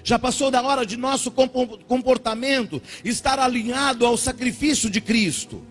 Já 0.07 0.17
passou 0.17 0.49
da 0.49 0.61
hora 0.61 0.85
de 0.85 0.95
nosso 0.95 1.29
comportamento 1.29 2.81
estar 3.03 3.39
alinhado 3.39 4.05
ao 4.05 4.15
sacrifício 4.15 4.89
de 4.89 5.01
Cristo. 5.01 5.61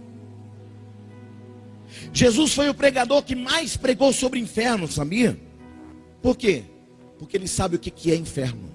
Jesus 2.12 2.52
foi 2.52 2.68
o 2.68 2.74
pregador 2.74 3.22
que 3.22 3.34
mais 3.34 3.78
pregou 3.78 4.12
sobre 4.12 4.38
o 4.38 4.42
inferno, 4.42 4.86
sabia? 4.88 5.40
Por 6.20 6.36
quê? 6.36 6.64
Porque 7.18 7.34
ele 7.34 7.48
sabe 7.48 7.76
o 7.76 7.78
que 7.78 8.12
é 8.12 8.14
inferno. 8.14 8.70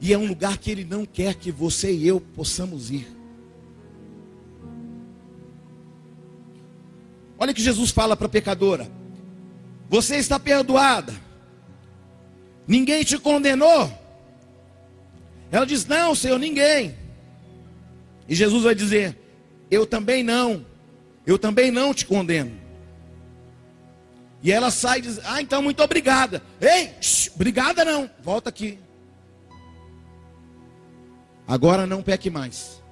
E 0.00 0.12
é 0.12 0.18
um 0.18 0.26
lugar 0.26 0.58
que 0.58 0.68
ele 0.68 0.84
não 0.84 1.06
quer 1.06 1.36
que 1.36 1.52
você 1.52 1.92
e 1.92 2.08
eu 2.08 2.20
possamos 2.20 2.90
ir. 2.90 3.06
Olha 7.38 7.54
que 7.54 7.62
Jesus 7.62 7.92
fala 7.92 8.16
para 8.16 8.26
a 8.26 8.30
pecadora: 8.30 8.90
Você 9.88 10.16
está 10.16 10.40
perdoada 10.40 11.27
Ninguém 12.68 13.02
te 13.02 13.16
condenou? 13.18 13.90
Ela 15.50 15.64
diz: 15.64 15.86
Não, 15.86 16.14
Senhor, 16.14 16.38
ninguém. 16.38 16.94
E 18.28 18.34
Jesus 18.34 18.62
vai 18.62 18.74
dizer: 18.74 19.16
Eu 19.70 19.86
também 19.86 20.22
não. 20.22 20.66
Eu 21.26 21.38
também 21.38 21.70
não 21.70 21.94
te 21.94 22.04
condeno. 22.04 22.52
E 24.42 24.52
ela 24.52 24.70
sai 24.70 24.98
e 24.98 25.02
diz: 25.02 25.18
Ah, 25.24 25.40
então 25.40 25.62
muito 25.62 25.82
obrigada. 25.82 26.42
Ei, 26.60 26.92
shh, 27.00 27.30
obrigada 27.34 27.86
não. 27.86 28.10
Volta 28.22 28.50
aqui. 28.50 28.78
Agora 31.46 31.86
não 31.86 32.02
peque 32.02 32.28
mais. 32.28 32.82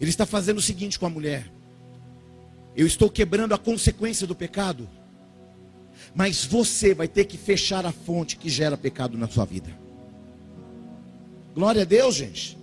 Ele 0.00 0.08
está 0.08 0.24
fazendo 0.24 0.56
o 0.56 0.62
seguinte 0.62 0.98
com 0.98 1.04
a 1.04 1.10
mulher: 1.10 1.52
Eu 2.74 2.86
estou 2.86 3.10
quebrando 3.10 3.52
a 3.52 3.58
consequência 3.58 4.26
do 4.26 4.34
pecado. 4.34 4.88
Mas 6.14 6.44
você 6.44 6.94
vai 6.94 7.08
ter 7.08 7.24
que 7.24 7.36
fechar 7.36 7.86
a 7.86 7.92
fonte 7.92 8.36
que 8.36 8.48
gera 8.48 8.76
pecado 8.76 9.16
na 9.16 9.28
sua 9.28 9.44
vida. 9.44 9.70
Glória 11.54 11.82
a 11.82 11.84
Deus, 11.84 12.14
gente. 12.14 12.58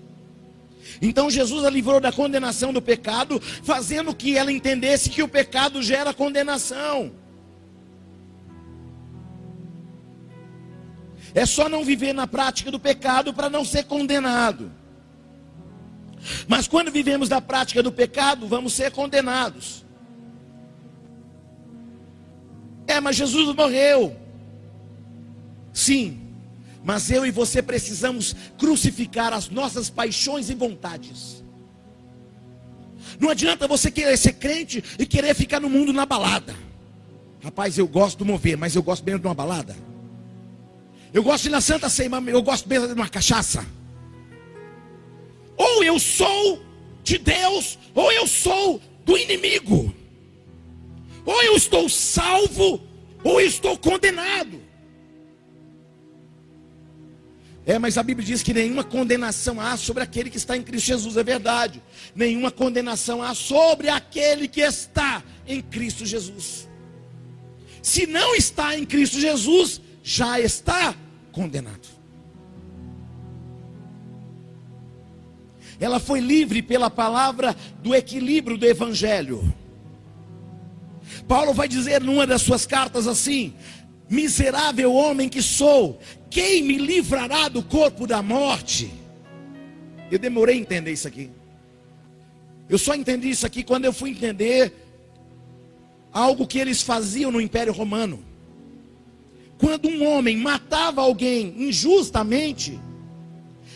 Então 1.01 1.29
Jesus 1.29 1.63
a 1.65 1.69
livrou 1.69 1.99
da 1.99 2.11
condenação 2.11 2.73
do 2.73 2.81
pecado, 2.81 3.39
fazendo 3.39 4.15
que 4.15 4.37
ela 4.37 4.51
entendesse 4.51 5.09
que 5.09 5.21
o 5.21 5.27
pecado 5.27 5.81
gera 5.81 6.13
condenação. 6.13 7.11
É 11.35 11.45
só 11.45 11.69
não 11.69 11.83
viver 11.83 12.13
na 12.13 12.25
prática 12.25 12.71
do 12.71 12.79
pecado 12.79 13.33
para 13.33 13.49
não 13.49 13.63
ser 13.63 13.83
condenado. 13.83 14.71
Mas 16.47 16.67
quando 16.67 16.91
vivemos 16.91 17.29
na 17.29 17.39
prática 17.39 17.83
do 17.83 17.91
pecado, 17.91 18.47
vamos 18.47 18.73
ser 18.73 18.91
condenados. 18.91 19.85
É, 22.87 22.99
mas 23.01 23.15
Jesus 23.15 23.53
morreu. 23.55 24.15
Sim, 25.73 26.19
mas 26.83 27.11
eu 27.11 27.25
e 27.25 27.31
você 27.31 27.61
precisamos 27.61 28.35
crucificar 28.57 29.33
as 29.33 29.49
nossas 29.49 29.89
paixões 29.89 30.49
e 30.49 30.55
vontades. 30.55 31.43
Não 33.19 33.29
adianta 33.29 33.67
você 33.67 33.91
querer 33.91 34.17
ser 34.17 34.33
crente 34.33 34.83
e 34.97 35.05
querer 35.05 35.35
ficar 35.35 35.59
no 35.59 35.69
mundo 35.69 35.91
na 35.91 36.05
balada. 36.05 36.55
Rapaz, 37.43 37.77
eu 37.77 37.87
gosto 37.87 38.19
do 38.19 38.25
mover, 38.25 38.57
mas 38.57 38.75
eu 38.75 38.81
gosto 38.81 39.03
mesmo 39.03 39.19
de 39.19 39.27
uma 39.27 39.33
balada. 39.33 39.75
Eu 41.13 41.23
gosto 41.23 41.43
de 41.43 41.49
ir 41.49 41.51
na 41.51 41.61
Santa 41.61 41.89
Ceia, 41.89 42.09
mas 42.09 42.27
eu 42.27 42.41
gosto 42.41 42.67
mesmo 42.67 42.87
de 42.87 42.93
uma 42.93 43.09
cachaça. 43.09 43.65
Ou 45.55 45.83
eu 45.83 45.99
sou 45.99 46.61
de 47.03 47.17
Deus, 47.17 47.77
ou 47.93 48.11
eu 48.11 48.27
sou 48.27 48.81
do 49.05 49.17
inimigo. 49.17 49.93
Ou 51.27 51.43
eu 51.43 51.57
estou 51.57 51.89
salvo, 51.89 52.81
ou 53.21 53.41
eu 53.41 53.45
estou 53.45 53.77
condenado. 53.77 54.61
É, 57.65 57.77
mas 57.77 57.97
a 57.97 58.03
Bíblia 58.03 58.25
diz 58.25 58.41
que 58.41 58.53
nenhuma 58.53 58.81
condenação 58.81 59.59
há 59.59 59.75
sobre 59.75 60.01
aquele 60.01 60.29
que 60.29 60.37
está 60.37 60.55
em 60.55 60.63
Cristo 60.63 60.85
Jesus, 60.85 61.17
é 61.17 61.23
verdade. 61.23 61.83
Nenhuma 62.15 62.49
condenação 62.49 63.21
há 63.21 63.35
sobre 63.35 63.89
aquele 63.89 64.47
que 64.47 64.61
está 64.61 65.21
em 65.45 65.61
Cristo 65.61 66.05
Jesus. 66.05 66.65
Se 67.83 68.07
não 68.07 68.33
está 68.33 68.77
em 68.77 68.85
Cristo 68.85 69.19
Jesus, 69.19 69.81
já 70.01 70.39
está 70.39 70.95
condenado. 71.33 71.89
Ela 75.77 75.99
foi 75.99 76.21
livre 76.21 76.61
pela 76.61 76.89
palavra 76.89 77.53
do 77.83 77.93
equilíbrio 77.93 78.57
do 78.57 78.65
evangelho. 78.65 79.53
Paulo 81.27 81.53
vai 81.53 81.67
dizer 81.67 82.01
numa 82.01 82.25
das 82.25 82.41
suas 82.41 82.65
cartas 82.65 83.07
assim: 83.07 83.53
Miserável 84.09 84.93
homem 84.93 85.27
que 85.27 85.41
sou, 85.41 85.99
quem 86.29 86.63
me 86.63 86.77
livrará 86.77 87.49
do 87.49 87.61
corpo 87.61 88.07
da 88.07 88.21
morte? 88.21 88.91
Eu 90.09 90.17
demorei 90.17 90.55
a 90.55 90.59
entender 90.59 90.91
isso 90.91 91.07
aqui. 91.07 91.29
Eu 92.69 92.77
só 92.77 92.95
entendi 92.95 93.29
isso 93.29 93.45
aqui 93.45 93.63
quando 93.63 93.85
eu 93.85 93.93
fui 93.93 94.11
entender 94.11 94.73
algo 96.11 96.47
que 96.47 96.59
eles 96.59 96.81
faziam 96.81 97.31
no 97.31 97.41
Império 97.41 97.73
Romano. 97.73 98.23
Quando 99.57 99.89
um 99.89 100.07
homem 100.07 100.37
matava 100.37 101.01
alguém 101.01 101.53
injustamente, 101.57 102.79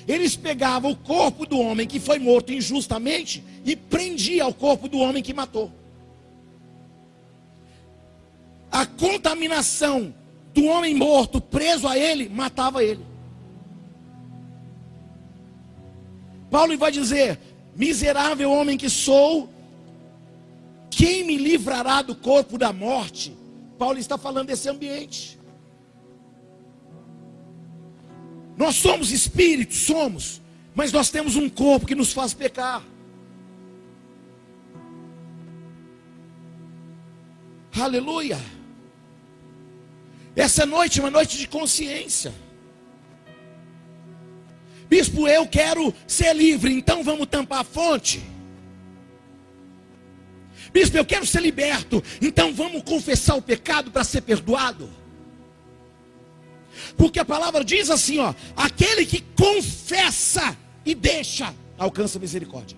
eles 0.07 0.35
pegavam 0.35 0.91
o 0.91 0.95
corpo 0.95 1.45
do 1.45 1.59
homem 1.59 1.87
que 1.87 1.99
foi 1.99 2.19
morto 2.19 2.53
injustamente 2.53 3.43
e 3.65 3.75
prendia 3.75 4.47
o 4.47 4.53
corpo 4.53 4.87
do 4.87 4.99
homem 4.99 5.23
que 5.23 5.33
matou. 5.33 5.80
A 8.71 8.85
contaminação 8.85 10.13
do 10.53 10.65
homem 10.65 10.95
morto 10.95 11.41
preso 11.41 11.87
a 11.87 11.97
ele 11.97 12.29
matava 12.29 12.83
ele. 12.83 13.05
Paulo 16.49 16.77
vai 16.77 16.91
dizer: 16.91 17.39
Miserável 17.75 18.51
homem 18.51 18.77
que 18.77 18.89
sou, 18.89 19.49
quem 20.89 21.23
me 21.23 21.37
livrará 21.37 22.01
do 22.01 22.15
corpo 22.15 22.57
da 22.57 22.71
morte? 22.71 23.35
Paulo 23.77 23.97
está 23.97 24.17
falando 24.17 24.47
desse 24.47 24.69
ambiente. 24.69 25.39
Nós 28.57 28.75
somos 28.75 29.11
espíritos, 29.11 29.79
somos, 29.79 30.41
mas 30.75 30.91
nós 30.91 31.09
temos 31.09 31.35
um 31.35 31.49
corpo 31.49 31.87
que 31.87 31.95
nos 31.95 32.13
faz 32.13 32.33
pecar. 32.33 32.83
Aleluia. 37.79 38.37
Essa 40.35 40.65
noite 40.65 40.99
é 40.99 41.03
uma 41.03 41.11
noite 41.11 41.37
de 41.37 41.47
consciência. 41.47 42.33
Bispo, 44.89 45.27
eu 45.27 45.47
quero 45.47 45.93
ser 46.05 46.35
livre, 46.35 46.73
então 46.73 47.03
vamos 47.03 47.27
tampar 47.27 47.61
a 47.61 47.63
fonte. 47.63 48.21
Bispo, 50.73 50.97
eu 50.97 51.05
quero 51.05 51.25
ser 51.25 51.41
liberto, 51.41 52.03
então 52.21 52.53
vamos 52.53 52.83
confessar 52.83 53.35
o 53.35 53.41
pecado 53.41 53.91
para 53.91 54.03
ser 54.03 54.21
perdoado. 54.21 54.89
Porque 56.97 57.19
a 57.19 57.25
palavra 57.25 57.63
diz 57.63 57.89
assim, 57.89 58.19
ó, 58.19 58.33
aquele 58.55 59.05
que 59.05 59.21
confessa 59.35 60.57
e 60.85 60.95
deixa, 60.95 61.53
alcança 61.77 62.19
misericórdia. 62.19 62.77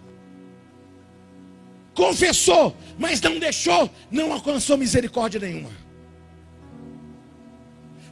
Confessou, 1.94 2.76
mas 2.98 3.22
não 3.22 3.38
deixou, 3.38 3.90
não 4.10 4.34
alcançou 4.34 4.78
misericórdia 4.78 5.40
nenhuma. 5.40 5.83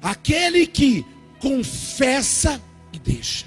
Aquele 0.01 0.65
que 0.65 1.05
confessa 1.39 2.61
e 2.91 2.97
deixa, 2.97 3.45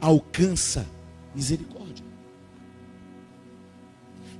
alcança 0.00 0.86
misericórdia. 1.34 2.04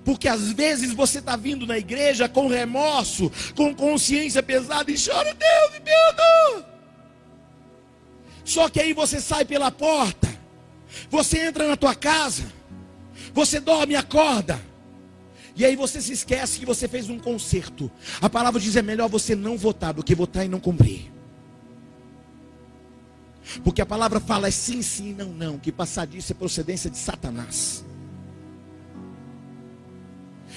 Porque 0.05 0.27
às 0.27 0.53
vezes 0.53 0.93
você 0.95 1.19
está 1.19 1.37
vindo 1.37 1.67
na 1.67 1.77
igreja 1.77 2.29
com 2.29 2.49
remorso, 2.49 3.31
com 3.55 3.75
consciência 3.75 4.43
pesada 4.43 4.91
e 4.91 4.97
chora, 4.97 5.35
Deus 5.35 5.73
me 5.73 5.81
perdoa. 5.81 6.79
Só 8.45 8.69
que 8.71 8.81
aí 8.81 8.95
você 8.95 9.21
sai 9.21 9.45
pela 9.45 9.71
porta, 9.71 10.27
você 11.11 11.47
entra 11.47 11.69
na 11.69 11.77
tua 11.77 11.95
casa, 11.95 12.51
você 13.35 13.61
dorme 13.61 13.93
e 13.93 13.97
acorda. 13.97 14.68
E 15.59 15.65
aí 15.65 15.75
você 15.75 16.01
se 16.01 16.13
esquece 16.13 16.61
que 16.61 16.65
você 16.65 16.87
fez 16.87 17.11
um 17.11 17.19
concerto. 17.19 17.91
A 18.21 18.31
palavra 18.31 18.61
diz: 18.61 18.77
é 18.77 18.83
melhor 18.83 19.09
você 19.09 19.35
não 19.35 19.59
votar 19.59 19.93
do 19.93 20.05
que 20.05 20.15
votar 20.15 20.47
e 20.47 20.49
não 20.49 20.61
cumprir. 20.61 21.13
Porque 23.65 23.83
a 23.83 23.87
palavra 23.87 24.21
fala 24.21 24.47
é 24.47 24.51
sim, 24.53 24.81
sim, 24.83 25.15
não, 25.15 25.31
não. 25.31 25.59
Que 25.59 25.73
passar 25.73 26.07
disso 26.07 26.31
é 26.31 26.35
procedência 26.35 26.89
de 26.89 26.97
Satanás. 26.97 27.85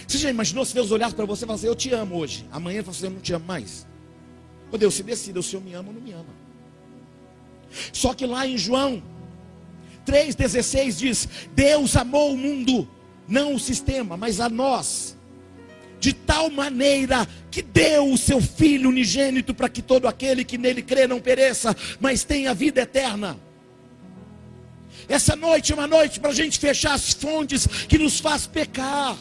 Você 0.08 0.20
já 0.20 0.30
imaginou 0.30 0.64
se 0.66 0.74
Deus 0.74 0.92
olhasse 0.92 1.16
para 1.16 1.26
você 1.26 1.46
e 1.46 1.48
falasse, 1.48 1.66
eu 1.66 1.76
te 1.76 1.92
amo 1.92 2.18
hoje. 2.18 2.46
Amanhã 2.52 2.78
ele 2.78 2.84
fala 2.84 2.96
assim, 2.96 3.06
eu 3.06 3.12
não 3.12 3.22
te 3.22 3.34
amo 3.34 3.46
mais. 3.46 3.88
Ô 4.72 4.78
Deus, 4.78 4.94
se 4.94 5.04
decida, 5.04 5.40
o 5.40 5.44
Senhor 5.44 5.64
me 5.64 5.74
ama 5.74 5.90
ou 5.90 5.96
não 5.96 6.02
me 6.02 6.12
ama. 6.12 6.30
Só 7.92 8.14
que 8.14 8.26
lá 8.26 8.46
em 8.46 8.58
João 8.58 9.02
3,16 10.06 10.92
diz: 10.98 11.30
Deus 11.56 11.96
amou 11.96 12.34
o 12.34 12.38
mundo, 12.38 12.88
não 13.32 13.56
o 13.56 13.60
sistema, 13.60 14.18
mas 14.18 14.42
a 14.42 14.50
nós, 14.50 15.18
de 16.02 16.12
tal 16.12 16.50
maneira 16.50 17.26
que 17.50 17.62
deu 17.62 18.12
o 18.12 18.18
seu 18.18 18.42
Filho 18.42 18.90
unigênito 18.90 19.54
para 19.54 19.70
que 19.70 19.82
todo 19.82 20.06
aquele 20.06 20.44
que 20.44 20.58
nele 20.58 20.82
crê 20.82 21.08
não 21.08 21.22
pereça, 21.22 21.74
mas 22.00 22.26
tenha 22.26 22.54
vida 22.54 22.82
eterna. 22.82 23.40
Essa 25.08 25.34
noite 25.36 25.72
é 25.72 25.76
uma 25.76 25.88
noite 25.88 26.20
para 26.20 26.32
a 26.32 26.34
gente 26.34 26.60
fechar 26.60 26.94
as 26.94 27.14
fontes 27.14 27.66
que 27.88 27.98
nos 27.98 28.20
faz 28.20 28.46
pecar. 28.46 29.18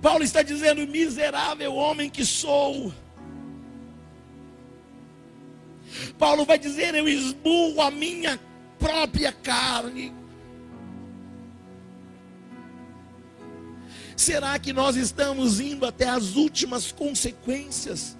Paulo 0.00 0.24
está 0.24 0.42
dizendo: 0.42 0.86
miserável 0.88 1.74
homem 1.74 2.08
que 2.08 2.24
sou. 2.24 2.92
Paulo 6.18 6.46
vai 6.46 6.58
dizer: 6.58 6.94
eu 6.94 7.06
esburro 7.06 7.82
a 7.82 7.90
minha 7.90 8.40
própria 8.78 9.32
carne. 9.32 10.21
Será 14.22 14.56
que 14.56 14.72
nós 14.72 14.94
estamos 14.94 15.58
indo 15.58 15.84
até 15.84 16.08
as 16.08 16.36
últimas 16.36 16.92
consequências? 16.92 18.16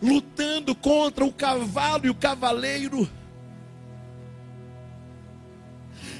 Lutando 0.00 0.72
contra 0.72 1.24
o 1.24 1.32
cavalo 1.32 2.06
e 2.06 2.10
o 2.10 2.14
cavaleiro? 2.14 3.10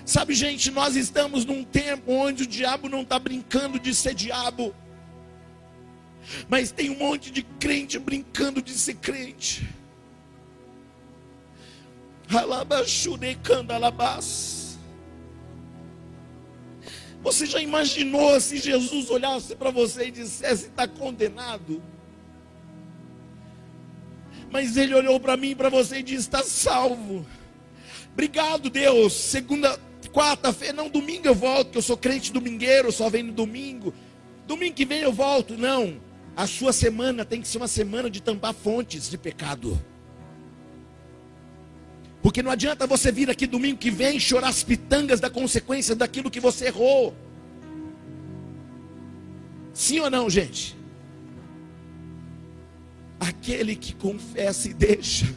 Sabe, 0.05 0.35
gente, 0.35 0.73
nós 0.73 0.97
estamos 0.97 1.45
num 1.45 1.62
tempo 1.62 2.11
onde 2.11 2.43
o 2.43 2.47
diabo 2.49 2.89
não 2.89 3.03
está 3.03 3.17
brincando 3.17 3.79
de 3.79 3.95
ser 3.95 4.12
diabo, 4.12 4.75
mas 6.49 6.73
tem 6.73 6.91
um 6.91 6.99
monte 6.99 7.31
de 7.31 7.45
crente 7.45 7.97
brincando 7.97 8.61
de 8.61 8.73
ser 8.73 8.95
crente. 8.95 9.73
Você 17.23 17.47
já 17.47 17.61
imaginou 17.61 18.41
se 18.41 18.59
Jesus 18.59 19.11
olhasse 19.11 19.55
para 19.57 19.71
você 19.71 20.07
e 20.07 20.11
dissesse: 20.11 20.67
está 20.67 20.87
condenado? 20.87 21.83
Mas 24.51 24.77
ele 24.77 24.95
olhou 24.95 25.19
para 25.19 25.37
mim 25.37 25.51
e 25.51 25.55
para 25.55 25.69
você 25.69 25.99
e 25.99 26.03
disse: 26.03 26.21
está 26.21 26.43
salvo. 26.43 27.27
Obrigado, 28.12 28.71
Deus. 28.71 29.12
Segunda, 29.12 29.79
quarta-feira, 30.12 30.73
não, 30.73 30.89
domingo 30.89 31.27
eu 31.27 31.35
volto, 31.35 31.73
que 31.73 31.79
eu 31.79 31.83
sou 31.83 31.97
crente 31.97 32.33
domingueiro, 32.33 32.91
só 32.91 33.11
venho 33.11 33.27
no 33.27 33.33
domingo. 33.33 33.93
Domingo 34.47 34.75
que 34.75 34.85
vem 34.85 35.01
eu 35.01 35.12
volto. 35.12 35.59
Não, 35.59 36.01
a 36.37 36.47
sua 36.47 36.73
semana 36.73 37.25
tem 37.25 37.43
que 37.43 37.49
ser 37.49 37.59
uma 37.59 37.69
semana 37.69 38.09
de 38.09 38.23
tampar 38.23 38.55
fontes 38.55 39.11
de 39.11 39.19
pecado. 39.19 39.79
Porque 42.27 42.43
não 42.43 42.51
adianta 42.51 42.89
você 42.89 43.12
vir 43.12 43.31
aqui 43.31 43.47
domingo 43.47 43.79
que 43.79 43.89
vem 43.89 44.18
chorar 44.18 44.49
as 44.49 44.64
pitangas 44.64 45.20
da 45.20 45.31
consequência 45.31 45.95
daquilo 45.95 46.29
que 46.29 46.41
você 46.41 46.66
errou. 46.66 47.14
Sim 49.72 50.01
ou 50.01 50.11
não, 50.11 50.29
gente? 50.29 50.77
Aquele 53.20 53.77
que 53.77 53.95
confessa 53.95 54.68
e 54.68 54.74
deixa, 54.74 55.33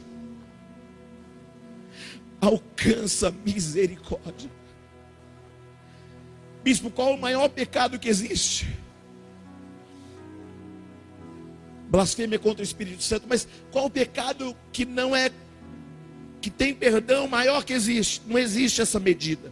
alcança 2.41 3.31
misericórdia. 3.45 4.49
Bispo, 6.63 6.89
qual 6.89 7.13
o 7.13 7.21
maior 7.21 7.49
pecado 7.49 7.99
que 7.99 8.09
existe? 8.09 8.67
Blasfêmia 11.87 12.39
contra 12.39 12.61
o 12.61 12.65
Espírito 12.65 13.03
Santo, 13.03 13.27
mas 13.29 13.47
qual 13.71 13.85
o 13.85 13.91
pecado 13.91 14.57
que 14.71 14.85
não 14.85 15.15
é 15.15 15.29
que 16.41 16.49
tem 16.49 16.73
perdão 16.73 17.27
maior 17.27 17.63
que 17.63 17.73
existe? 17.73 18.21
Não 18.25 18.37
existe 18.37 18.81
essa 18.81 18.99
medida. 18.99 19.51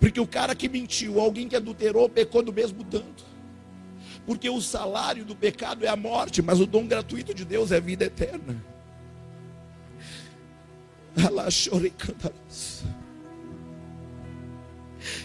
Porque 0.00 0.20
o 0.20 0.26
cara 0.26 0.54
que 0.54 0.68
mentiu, 0.68 1.20
alguém 1.20 1.48
que 1.48 1.56
adulterou, 1.56 2.08
pecou 2.08 2.42
do 2.42 2.52
mesmo 2.52 2.84
tanto. 2.84 3.24
Porque 4.24 4.48
o 4.48 4.60
salário 4.60 5.24
do 5.24 5.34
pecado 5.34 5.84
é 5.84 5.88
a 5.88 5.96
morte, 5.96 6.42
mas 6.42 6.60
o 6.60 6.66
dom 6.66 6.86
gratuito 6.86 7.32
de 7.32 7.44
Deus 7.44 7.72
é 7.72 7.76
a 7.76 7.80
vida 7.80 8.04
eterna. 8.04 8.56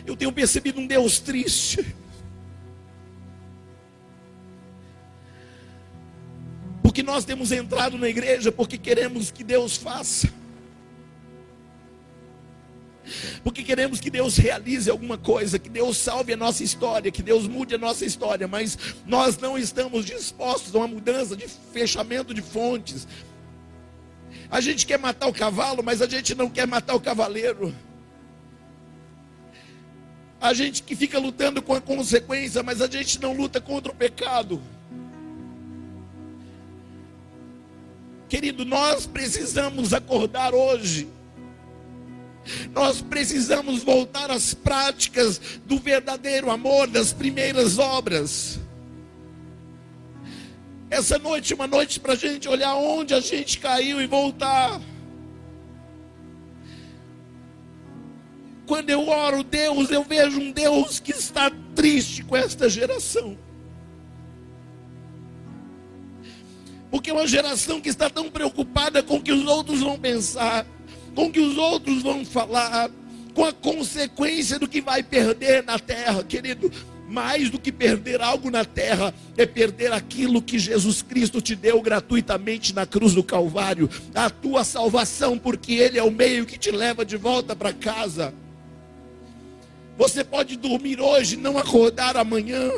Eu 0.05 0.15
tenho 0.15 0.31
percebido 0.31 0.79
um 0.79 0.87
Deus 0.87 1.19
triste. 1.19 1.95
Porque 7.01 7.11
nós 7.11 7.25
temos 7.25 7.51
entrado 7.51 7.97
na 7.97 8.07
igreja 8.07 8.51
porque 8.51 8.77
queremos 8.77 9.31
que 9.31 9.43
Deus 9.43 9.75
faça. 9.75 10.31
Porque 13.43 13.63
queremos 13.63 13.99
que 13.99 14.11
Deus 14.11 14.37
realize 14.37 14.87
alguma 14.87 15.17
coisa, 15.17 15.57
que 15.57 15.67
Deus 15.67 15.97
salve 15.97 16.31
a 16.31 16.37
nossa 16.37 16.63
história, 16.63 17.11
que 17.11 17.23
Deus 17.23 17.47
mude 17.47 17.73
a 17.73 17.77
nossa 17.79 18.05
história, 18.05 18.47
mas 18.47 18.77
nós 19.07 19.35
não 19.39 19.57
estamos 19.57 20.05
dispostos 20.05 20.75
a 20.75 20.77
uma 20.77 20.87
mudança 20.87 21.35
de 21.35 21.47
fechamento 21.47 22.35
de 22.35 22.41
fontes. 22.43 23.07
A 24.51 24.61
gente 24.61 24.85
quer 24.85 24.99
matar 24.99 25.25
o 25.25 25.33
cavalo, 25.33 25.81
mas 25.81 26.03
a 26.03 26.07
gente 26.07 26.35
não 26.35 26.51
quer 26.51 26.67
matar 26.67 26.93
o 26.93 27.01
cavaleiro. 27.01 27.73
A 30.39 30.53
gente 30.53 30.83
que 30.83 30.95
fica 30.95 31.17
lutando 31.17 31.63
com 31.63 31.73
a 31.73 31.81
consequência, 31.81 32.61
mas 32.61 32.79
a 32.79 32.87
gente 32.87 33.19
não 33.19 33.33
luta 33.33 33.59
contra 33.59 33.91
o 33.91 33.95
pecado. 33.95 34.61
Querido, 38.31 38.63
nós 38.63 39.05
precisamos 39.05 39.93
acordar 39.93 40.55
hoje 40.55 41.07
nós 42.73 43.01
precisamos 43.01 43.83
voltar 43.83 44.31
às 44.31 44.53
práticas 44.53 45.39
do 45.65 45.77
verdadeiro 45.77 46.49
amor, 46.49 46.87
das 46.87 47.13
primeiras 47.13 47.77
obras. 47.77 48.59
Essa 50.89 51.19
noite 51.19 51.53
é 51.53 51.55
uma 51.55 51.67
noite 51.67 51.99
para 51.99 52.13
a 52.13 52.15
gente 52.15 52.49
olhar 52.49 52.73
onde 52.75 53.13
a 53.13 53.19
gente 53.19 53.59
caiu 53.59 54.01
e 54.01 54.07
voltar. 54.07 54.81
Quando 58.65 58.89
eu 58.89 59.07
oro, 59.07 59.43
Deus, 59.43 59.91
eu 59.91 60.03
vejo 60.03 60.39
um 60.39 60.51
Deus 60.51 60.99
que 60.99 61.11
está 61.11 61.51
triste 61.75 62.23
com 62.23 62.35
esta 62.35 62.67
geração. 62.67 63.37
Porque 66.91 67.09
é 67.09 67.13
uma 67.13 67.25
geração 67.25 67.81
que 67.81 67.89
está 67.89 68.09
tão 68.09 68.29
preocupada 68.29 69.01
com 69.01 69.15
o 69.15 69.21
que 69.21 69.31
os 69.31 69.45
outros 69.47 69.79
vão 69.79 69.97
pensar 69.97 70.67
com 71.15 71.25
o 71.25 71.31
que 71.31 71.39
os 71.39 71.57
outros 71.57 72.01
vão 72.01 72.23
falar, 72.25 72.89
com 73.33 73.45
a 73.45 73.53
consequência 73.53 74.59
do 74.59 74.67
que 74.67 74.81
vai 74.81 75.03
perder 75.03 75.63
na 75.63 75.79
terra, 75.79 76.23
querido. 76.23 76.71
Mais 77.07 77.49
do 77.49 77.59
que 77.59 77.73
perder 77.73 78.21
algo 78.21 78.49
na 78.49 78.63
terra, 78.63 79.13
é 79.35 79.45
perder 79.45 79.91
aquilo 79.91 80.41
que 80.41 80.57
Jesus 80.57 81.01
Cristo 81.01 81.41
te 81.41 81.57
deu 81.57 81.81
gratuitamente 81.81 82.73
na 82.73 82.85
cruz 82.85 83.13
do 83.13 83.21
Calvário, 83.21 83.89
a 84.15 84.29
tua 84.29 84.63
salvação, 84.63 85.37
porque 85.37 85.73
Ele 85.73 85.99
é 85.99 86.03
o 86.03 86.09
meio 86.09 86.45
que 86.45 86.57
te 86.57 86.71
leva 86.71 87.03
de 87.03 87.17
volta 87.17 87.53
para 87.53 87.73
casa. 87.73 88.33
Você 89.97 90.23
pode 90.23 90.55
dormir 90.55 91.01
hoje, 91.01 91.35
não 91.35 91.57
acordar 91.57 92.15
amanhã. 92.15 92.71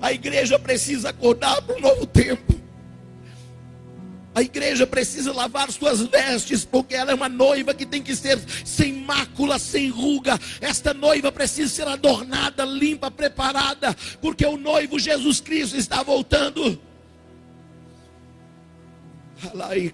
A 0.00 0.12
igreja 0.12 0.58
precisa 0.58 1.10
acordar 1.10 1.60
para 1.62 1.76
um 1.76 1.80
novo 1.80 2.06
tempo. 2.06 2.58
A 4.34 4.42
igreja 4.42 4.86
precisa 4.86 5.32
lavar 5.32 5.72
suas 5.72 6.00
vestes, 6.00 6.64
porque 6.64 6.94
ela 6.94 7.10
é 7.10 7.14
uma 7.14 7.28
noiva 7.28 7.74
que 7.74 7.84
tem 7.84 8.00
que 8.00 8.14
ser 8.14 8.38
sem 8.64 8.92
mácula, 8.92 9.58
sem 9.58 9.88
ruga. 9.90 10.38
Esta 10.60 10.94
noiva 10.94 11.32
precisa 11.32 11.68
ser 11.68 11.88
adornada, 11.88 12.64
limpa, 12.64 13.10
preparada, 13.10 13.96
porque 14.20 14.46
o 14.46 14.56
noivo 14.56 14.96
Jesus 14.96 15.40
Cristo 15.40 15.76
está 15.76 16.04
voltando. 16.04 16.80
Alai 19.52 19.92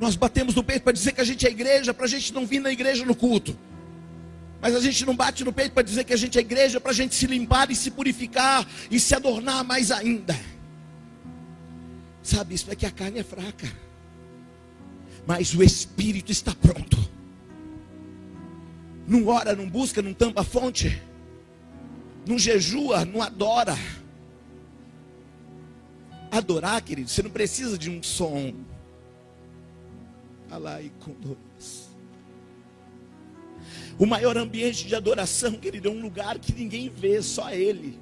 Nós 0.00 0.14
batemos 0.14 0.54
no 0.54 0.62
peito 0.62 0.82
para 0.82 0.92
dizer 0.92 1.12
que 1.12 1.20
a 1.20 1.24
gente 1.24 1.46
é 1.46 1.50
igreja, 1.50 1.94
para 1.94 2.04
a 2.04 2.08
gente 2.08 2.32
não 2.34 2.46
vir 2.46 2.60
na 2.60 2.70
igreja 2.70 3.04
no 3.04 3.14
culto. 3.14 3.58
Mas 4.60 4.74
a 4.74 4.80
gente 4.80 5.04
não 5.06 5.14
bate 5.14 5.44
no 5.44 5.52
peito 5.52 5.72
para 5.72 5.82
dizer 5.82 6.04
que 6.04 6.12
a 6.12 6.16
gente 6.16 6.36
é 6.36 6.40
igreja, 6.40 6.80
para 6.80 6.90
a 6.90 6.94
gente 6.94 7.14
se 7.14 7.26
limpar 7.26 7.70
e 7.70 7.76
se 7.76 7.90
purificar 7.90 8.66
e 8.90 8.98
se 9.00 9.14
adornar 9.14 9.64
mais 9.64 9.90
ainda. 9.90 10.38
Sabe, 12.22 12.54
isso 12.54 12.70
é 12.70 12.74
que 12.74 12.84
a 12.84 12.90
carne 12.90 13.20
é 13.20 13.22
fraca, 13.22 13.72
mas 15.26 15.54
o 15.54 15.62
espírito 15.62 16.32
está 16.32 16.54
pronto. 16.54 16.98
Não 19.06 19.28
ora, 19.28 19.54
não 19.54 19.70
busca, 19.70 20.02
não 20.02 20.12
tampa 20.12 20.40
a 20.40 20.44
fonte, 20.44 21.00
não 22.26 22.38
jejua, 22.38 23.04
não 23.04 23.22
adora. 23.22 23.78
Adorar, 26.30 26.82
querido, 26.82 27.08
você 27.08 27.22
não 27.22 27.30
precisa 27.30 27.78
de 27.78 27.88
um 27.88 28.02
som 28.02 28.52
o 33.98 34.06
maior 34.06 34.36
ambiente 34.36 34.86
de 34.86 34.94
adoração, 34.94 35.52
querido, 35.52 35.88
é 35.88 35.90
um 35.90 36.00
lugar 36.00 36.38
que 36.38 36.52
ninguém 36.52 36.88
vê, 36.88 37.22
só 37.22 37.50
Ele. 37.50 37.98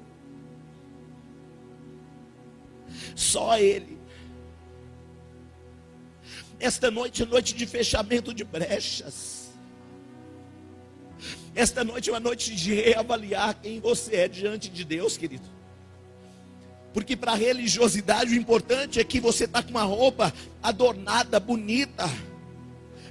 Só 3.15 3.57
Ele. 3.57 3.97
Esta 6.59 6.91
noite 6.91 7.23
é 7.23 7.25
noite 7.25 7.53
de 7.55 7.65
fechamento 7.65 8.33
de 8.33 8.43
brechas. 8.43 9.51
Esta 11.53 11.83
noite 11.83 12.09
é 12.09 12.13
uma 12.13 12.19
noite 12.19 12.53
de 12.53 12.73
reavaliar 12.73 13.55
quem 13.61 13.79
você 13.79 14.15
é 14.17 14.27
diante 14.27 14.69
de 14.69 14.83
Deus, 14.83 15.15
querido. 15.15 15.47
Porque 16.93 17.15
para 17.15 17.31
a 17.31 17.35
religiosidade 17.35 18.31
o 18.31 18.35
importante 18.35 18.99
é 18.99 19.03
que 19.03 19.19
você 19.19 19.45
está 19.45 19.63
com 19.63 19.69
uma 19.69 19.83
roupa 19.83 20.33
adornada, 20.61 21.39
bonita 21.39 22.09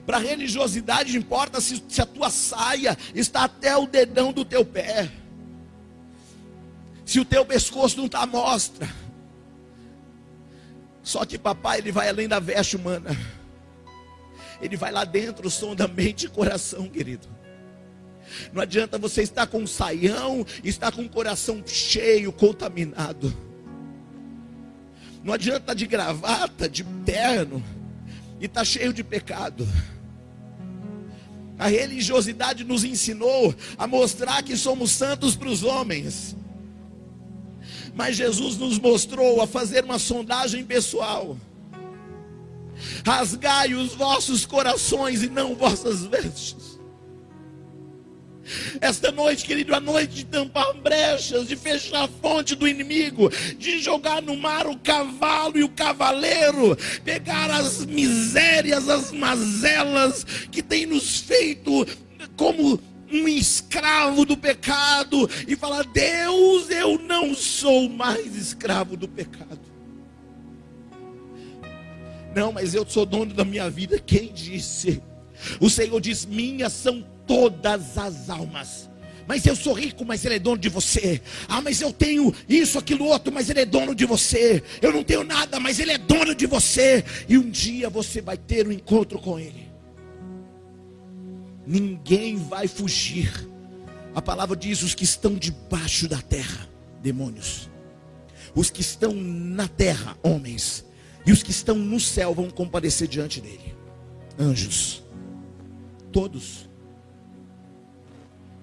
para 0.06 0.18
religiosidade 0.18 1.16
importa 1.16 1.60
se, 1.60 1.82
se 1.88 2.00
a 2.00 2.06
tua 2.06 2.30
saia 2.30 2.96
está 3.14 3.44
até 3.44 3.76
o 3.76 3.86
dedão 3.86 4.32
do 4.32 4.44
teu 4.44 4.64
pé. 4.64 5.10
Se 7.04 7.20
o 7.20 7.24
teu 7.24 7.44
pescoço 7.44 7.96
não 7.96 8.06
está 8.06 8.20
à 8.20 8.26
mostra. 8.26 8.88
Só 11.02 11.24
que 11.24 11.38
papai, 11.38 11.78
ele 11.78 11.92
vai 11.92 12.08
além 12.08 12.26
da 12.26 12.38
veste 12.38 12.76
humana. 12.76 13.10
Ele 14.60 14.76
vai 14.76 14.90
lá 14.90 15.04
dentro, 15.04 15.48
o 15.48 15.50
som 15.50 15.74
da 15.74 15.86
mente 15.86 16.26
e 16.26 16.28
coração, 16.28 16.88
querido. 16.88 17.28
Não 18.52 18.62
adianta 18.62 18.98
você 18.98 19.22
estar 19.22 19.46
com 19.46 19.58
um 19.58 19.66
saião, 19.66 20.46
estar 20.62 20.92
com 20.92 21.02
o 21.02 21.08
coração 21.08 21.62
cheio, 21.66 22.32
contaminado. 22.32 23.34
Não 25.22 25.32
adianta 25.32 25.60
estar 25.60 25.74
de 25.74 25.86
gravata, 25.86 26.68
de 26.68 26.84
terno, 27.04 27.62
e 28.40 28.46
estar 28.46 28.64
cheio 28.64 28.92
de 28.92 29.04
pecado. 29.04 29.66
A 31.58 31.68
religiosidade 31.68 32.64
nos 32.64 32.82
ensinou 32.84 33.54
a 33.78 33.86
mostrar 33.86 34.42
que 34.42 34.56
somos 34.56 34.90
santos 34.90 35.36
para 35.36 35.48
os 35.48 35.62
homens. 35.62 36.36
Mas 37.94 38.16
Jesus 38.16 38.56
nos 38.56 38.78
mostrou 38.78 39.40
a 39.40 39.46
fazer 39.46 39.84
uma 39.84 39.98
sondagem 39.98 40.64
pessoal. 40.64 41.36
Rasgai 43.06 43.74
os 43.74 43.94
vossos 43.94 44.44
corações 44.44 45.22
e 45.22 45.28
não 45.28 45.54
vossas 45.54 46.04
vestes. 46.04 46.63
Esta 48.80 49.10
noite, 49.10 49.44
querido, 49.44 49.74
a 49.74 49.80
noite 49.80 50.14
de 50.14 50.24
tampar 50.24 50.74
brechas, 50.74 51.48
de 51.48 51.56
fechar 51.56 52.04
a 52.04 52.08
fonte 52.08 52.54
do 52.54 52.68
inimigo, 52.68 53.30
de 53.58 53.80
jogar 53.80 54.22
no 54.22 54.36
mar 54.36 54.66
o 54.66 54.78
cavalo 54.78 55.58
e 55.58 55.64
o 55.64 55.68
cavaleiro, 55.68 56.76
pegar 57.04 57.50
as 57.50 57.84
misérias, 57.86 58.88
as 58.88 59.12
mazelas 59.12 60.24
que 60.50 60.62
tem 60.62 60.86
nos 60.86 61.20
feito 61.20 61.86
como 62.36 62.80
um 63.10 63.28
escravo 63.28 64.24
do 64.24 64.36
pecado 64.36 65.28
e 65.46 65.54
falar: 65.56 65.84
Deus, 65.84 66.70
eu 66.70 66.98
não 66.98 67.34
sou 67.34 67.88
mais 67.88 68.34
escravo 68.36 68.96
do 68.96 69.08
pecado. 69.08 69.60
Não, 72.34 72.50
mas 72.50 72.74
eu 72.74 72.84
sou 72.84 73.06
dono 73.06 73.32
da 73.32 73.44
minha 73.44 73.70
vida. 73.70 73.98
Quem 74.00 74.32
disse? 74.32 75.00
O 75.60 75.68
Senhor 75.68 76.00
diz: 76.00 76.24
Minhas 76.24 76.72
são 76.72 77.04
todas 77.26 77.96
as 77.98 78.28
almas. 78.28 78.90
mas 79.26 79.46
eu 79.46 79.56
sou 79.56 79.72
rico, 79.72 80.04
mas 80.04 80.24
ele 80.24 80.34
é 80.34 80.38
dono 80.38 80.58
de 80.58 80.68
você. 80.68 81.20
Ah, 81.48 81.62
mas 81.62 81.80
eu 81.80 81.92
tenho 81.92 82.34
isso, 82.48 82.78
aquilo, 82.78 83.06
outro, 83.06 83.32
mas 83.32 83.48
ele 83.48 83.60
é 83.60 83.64
dono 83.64 83.94
de 83.94 84.04
você. 84.04 84.62
Eu 84.82 84.92
não 84.92 85.02
tenho 85.02 85.24
nada, 85.24 85.58
mas 85.58 85.78
ele 85.78 85.92
é 85.92 85.98
dono 85.98 86.34
de 86.34 86.46
você. 86.46 87.04
E 87.28 87.38
um 87.38 87.48
dia 87.48 87.88
você 87.88 88.20
vai 88.20 88.36
ter 88.36 88.68
um 88.68 88.72
encontro 88.72 89.18
com 89.18 89.38
ele. 89.38 89.68
Ninguém 91.66 92.36
vai 92.36 92.68
fugir. 92.68 93.48
A 94.14 94.22
palavra 94.22 94.56
diz: 94.56 94.82
os 94.82 94.94
que 94.94 95.04
estão 95.04 95.34
debaixo 95.34 96.06
da 96.06 96.20
terra, 96.20 96.68
demônios. 97.02 97.70
Os 98.54 98.70
que 98.70 98.80
estão 98.80 99.12
na 99.12 99.66
terra, 99.66 100.16
homens. 100.22 100.84
E 101.26 101.32
os 101.32 101.42
que 101.42 101.50
estão 101.50 101.76
no 101.76 101.98
céu 101.98 102.34
vão 102.34 102.50
comparecer 102.50 103.08
diante 103.08 103.40
dele. 103.40 103.74
Anjos. 104.38 105.03
Todos. 106.14 106.68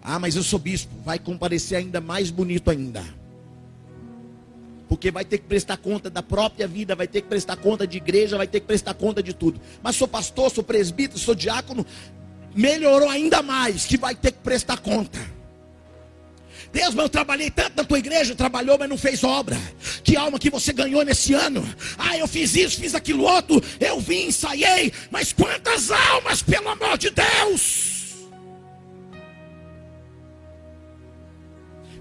Ah, 0.02 0.18
mas 0.18 0.38
eu 0.38 0.42
sou 0.42 0.58
bispo. 0.58 0.90
Vai 1.04 1.20
comparecer 1.20 1.78
ainda 1.78 2.00
mais 2.00 2.32
bonito 2.32 2.72
ainda. 2.72 3.04
Porque 4.88 5.12
vai 5.12 5.26
ter 5.26 5.38
que 5.38 5.48
prestar 5.48 5.76
conta 5.76 6.10
da 6.10 6.24
própria 6.24 6.66
vida, 6.66 6.96
vai 6.96 7.08
ter 7.08 7.22
que 7.22 7.28
prestar 7.28 7.58
conta 7.58 7.86
de 7.86 7.98
igreja, 7.98 8.38
vai 8.38 8.48
ter 8.48 8.62
que 8.62 8.68
prestar 8.68 8.94
conta 8.94 9.22
de 9.22 9.34
tudo. 9.34 9.60
Mas 9.84 9.98
sou 9.98 10.08
pastor, 10.08 10.50
sou 10.50 10.64
presbítero, 10.64 11.20
sou 11.20 11.36
diácono, 11.36 11.86
melhorou 12.56 13.10
ainda 13.10 13.42
mais, 13.42 13.86
que 13.86 13.98
vai 13.98 14.16
ter 14.16 14.32
que 14.32 14.40
prestar 14.40 14.78
conta. 14.78 15.20
Deus, 16.72 16.94
mas 16.94 17.04
eu 17.04 17.10
trabalhei 17.10 17.52
tanto 17.52 17.76
na 17.76 17.84
tua 17.84 18.00
igreja, 18.00 18.34
trabalhou, 18.34 18.78
mas 18.78 18.90
não 18.90 18.98
fez 18.98 19.24
obra. 19.24 19.58
Que 20.04 20.16
alma 20.16 20.40
que 20.40 20.50
você 20.50 20.72
ganhou 20.72 21.04
nesse 21.04 21.34
ano? 21.34 21.68
Ah, 21.98 22.18
eu 22.18 22.28
fiz 22.28 22.56
isso, 22.56 22.80
fiz 22.80 22.96
aquilo 22.96 23.24
outro, 23.24 23.62
eu 23.80 24.00
vim, 24.00 24.28
ensaiei, 24.28 24.94
mas 25.10 25.34
quantas 25.34 25.92
almas, 25.92 26.42
pelo 26.42 26.70
amor 26.70 26.98
de 26.98 27.10
Deus? 27.10 27.92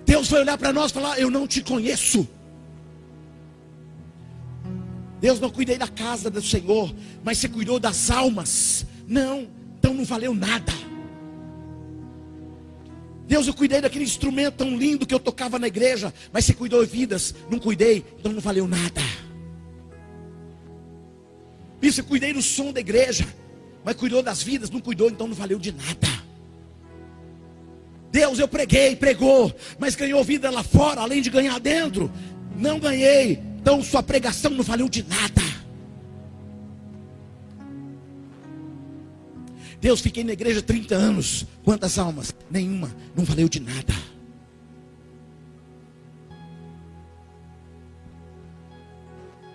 Deus 0.07 0.29
vai 0.29 0.41
olhar 0.41 0.59
para 0.59 0.73
nós 0.73 0.91
e 0.91 0.95
falar: 0.95 1.21
Eu 1.21 1.31
não 1.31 1.47
te 1.47 1.62
conheço. 1.62 2.29
Deus 5.21 5.39
não 5.39 5.51
cuidei 5.51 5.77
da 5.77 5.87
casa 5.87 6.31
do 6.31 6.43
Senhor, 6.43 6.93
mas 7.23 7.39
você 7.39 7.49
cuidou 7.49 7.79
das 7.79 8.11
almas. 8.11 8.87
Não, 9.07 9.47
então 9.79 9.95
não 9.95 10.05
valeu 10.05 10.35
nada. 10.35 10.73
Deus, 13.31 13.47
eu 13.47 13.55
cuidei 13.55 13.81
daquele 13.81 14.03
instrumento 14.03 14.57
tão 14.57 14.76
lindo 14.76 15.07
que 15.07 15.14
eu 15.14 15.20
tocava 15.20 15.57
na 15.57 15.68
igreja, 15.68 16.12
mas 16.33 16.45
você 16.45 16.53
cuidou 16.53 16.85
de 16.85 16.91
vidas, 16.91 17.33
não 17.49 17.61
cuidei, 17.61 18.05
então 18.18 18.33
não 18.33 18.41
valeu 18.41 18.66
nada. 18.66 19.01
Isso, 21.81 22.01
eu 22.01 22.05
cuidei 22.05 22.33
do 22.33 22.43
som 22.43 22.72
da 22.72 22.81
igreja, 22.81 23.24
mas 23.85 23.95
cuidou 23.95 24.20
das 24.20 24.43
vidas, 24.43 24.68
não 24.68 24.81
cuidou, 24.81 25.09
então 25.09 25.28
não 25.28 25.35
valeu 25.37 25.61
de 25.61 25.70
nada. 25.70 26.09
Deus, 28.11 28.41
eu 28.41 28.49
preguei, 28.49 28.97
pregou, 28.97 29.55
mas 29.78 29.95
ganhou 29.95 30.24
vida 30.24 30.51
lá 30.51 30.64
fora, 30.64 31.01
além 31.01 31.22
de 31.22 31.31
ganhar 31.31 31.61
dentro, 31.61 32.11
não 32.57 32.81
ganhei, 32.81 33.41
então 33.61 33.81
sua 33.81 34.03
pregação 34.03 34.51
não 34.51 34.64
valeu 34.64 34.89
de 34.89 35.05
nada. 35.05 35.49
Deus, 39.81 40.01
fiquei 40.01 40.22
na 40.22 40.33
igreja 40.33 40.61
30 40.61 40.95
anos. 40.95 41.47
Quantas 41.64 41.99
almas? 41.99 42.35
Nenhuma. 42.51 42.95
Não 43.16 43.24
valeu 43.24 43.49
de 43.49 43.61
nada. 43.61 43.95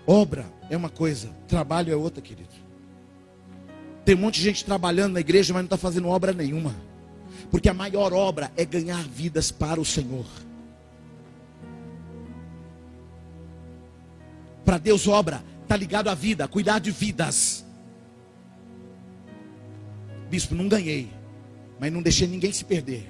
Obra 0.08 0.46
é 0.70 0.78
uma 0.78 0.90
coisa, 0.90 1.30
trabalho 1.48 1.92
é 1.92 1.96
outra, 1.96 2.22
querido. 2.22 2.50
Tem 4.04 4.16
um 4.16 4.20
monte 4.20 4.36
de 4.36 4.44
gente 4.44 4.64
trabalhando 4.64 5.14
na 5.14 5.20
igreja, 5.20 5.52
mas 5.54 5.62
não 5.62 5.66
está 5.66 5.78
fazendo 5.78 6.08
obra 6.08 6.32
nenhuma. 6.32 6.76
Porque 7.50 7.70
a 7.70 7.74
maior 7.74 8.14
obra 8.14 8.52
é 8.56 8.64
ganhar 8.64 9.04
vidas 9.04 9.52
para 9.52 9.82
o 9.82 9.86
Senhor. 9.86 10.26
Para 14.64 14.78
Deus, 14.78 15.08
obra 15.08 15.44
está 15.64 15.76
ligado 15.76 16.10
à 16.10 16.14
vida, 16.14 16.48
cuidar 16.48 16.80
de 16.80 16.92
vidas. 16.92 17.65
Bispo, 20.36 20.54
não 20.54 20.68
ganhei, 20.68 21.08
mas 21.80 21.94
não 21.94 22.02
deixei 22.02 22.28
ninguém 22.28 22.52
se 22.52 22.66
perder. 22.66 23.08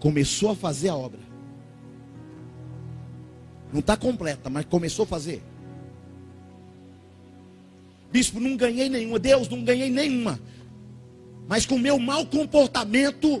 Começou 0.00 0.50
a 0.50 0.56
fazer 0.56 0.88
a 0.88 0.96
obra. 0.96 1.20
Não 3.72 3.78
está 3.78 3.96
completa, 3.96 4.50
mas 4.50 4.64
começou 4.64 5.04
a 5.04 5.06
fazer. 5.06 5.40
Bispo, 8.10 8.40
não 8.40 8.56
ganhei 8.56 8.88
nenhuma. 8.88 9.20
Deus, 9.20 9.48
não 9.48 9.62
ganhei 9.62 9.88
nenhuma. 9.88 10.40
Mas 11.46 11.64
com 11.64 11.78
meu 11.78 11.96
mau 11.96 12.26
comportamento, 12.26 13.40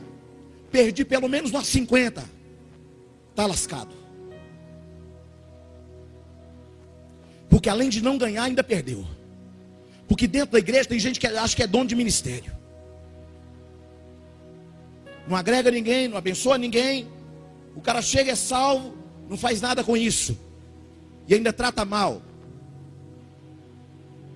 perdi 0.70 1.04
pelo 1.04 1.28
menos 1.28 1.50
umas 1.50 1.66
50. 1.66 2.22
Está 3.30 3.46
lascado. 3.46 3.92
Porque 7.48 7.68
além 7.68 7.88
de 7.88 8.00
não 8.00 8.16
ganhar, 8.16 8.44
ainda 8.44 8.62
perdeu. 8.62 9.04
Porque 10.06 10.28
dentro 10.28 10.52
da 10.52 10.60
igreja 10.60 10.88
tem 10.88 11.00
gente 11.00 11.18
que 11.18 11.26
acha 11.26 11.56
que 11.56 11.64
é 11.64 11.66
dono 11.66 11.88
de 11.88 11.96
ministério. 11.96 12.59
Não 15.30 15.36
agrega 15.36 15.70
ninguém, 15.70 16.08
não 16.08 16.16
abençoa 16.16 16.58
ninguém. 16.58 17.06
O 17.76 17.80
cara 17.80 18.02
chega, 18.02 18.32
é 18.32 18.34
salvo, 18.34 18.96
não 19.28 19.36
faz 19.36 19.60
nada 19.60 19.84
com 19.84 19.96
isso. 19.96 20.36
E 21.28 21.32
ainda 21.32 21.52
trata 21.52 21.84
mal. 21.84 22.20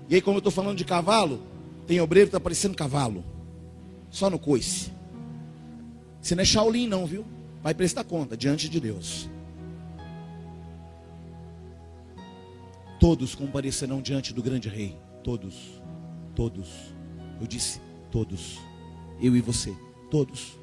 E 0.09 0.15
aí, 0.15 0.23
como 0.23 0.37
eu 0.37 0.39
estou 0.39 0.53
falando 0.53 0.79
de 0.79 0.85
cavalo, 0.85 1.43
tem 1.85 2.01
obreiro 2.01 2.29
que 2.29 2.37
está 2.37 2.39
parecendo 2.39 2.77
cavalo. 2.77 3.25
Só 4.09 4.31
no 4.31 4.39
coice. 4.39 4.93
Você 6.23 6.37
não 6.37 6.43
é 6.43 6.45
Shaolin, 6.45 6.87
não, 6.87 7.05
viu? 7.07 7.25
Vai 7.61 7.75
prestar 7.75 8.05
conta 8.05 8.37
diante 8.37 8.69
de 8.69 8.79
Deus. 8.79 9.29
Todos 13.01 13.35
comparecerão 13.35 14.01
diante 14.01 14.33
do 14.33 14.41
grande 14.41 14.69
rei. 14.69 14.97
Todos, 15.25 15.83
todos. 16.37 16.69
Eu 17.41 17.49
disse 17.49 17.81
todos. 18.13 18.61
Eu 19.21 19.35
e 19.35 19.41
você, 19.41 19.75
todos. 20.09 20.63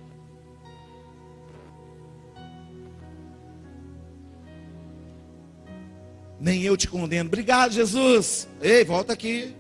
Nem 6.42 6.64
eu 6.64 6.76
te 6.76 6.88
condeno. 6.88 7.28
Obrigado, 7.28 7.72
Jesus. 7.72 8.48
Ei, 8.60 8.84
volta 8.84 9.14
aqui. 9.14 9.56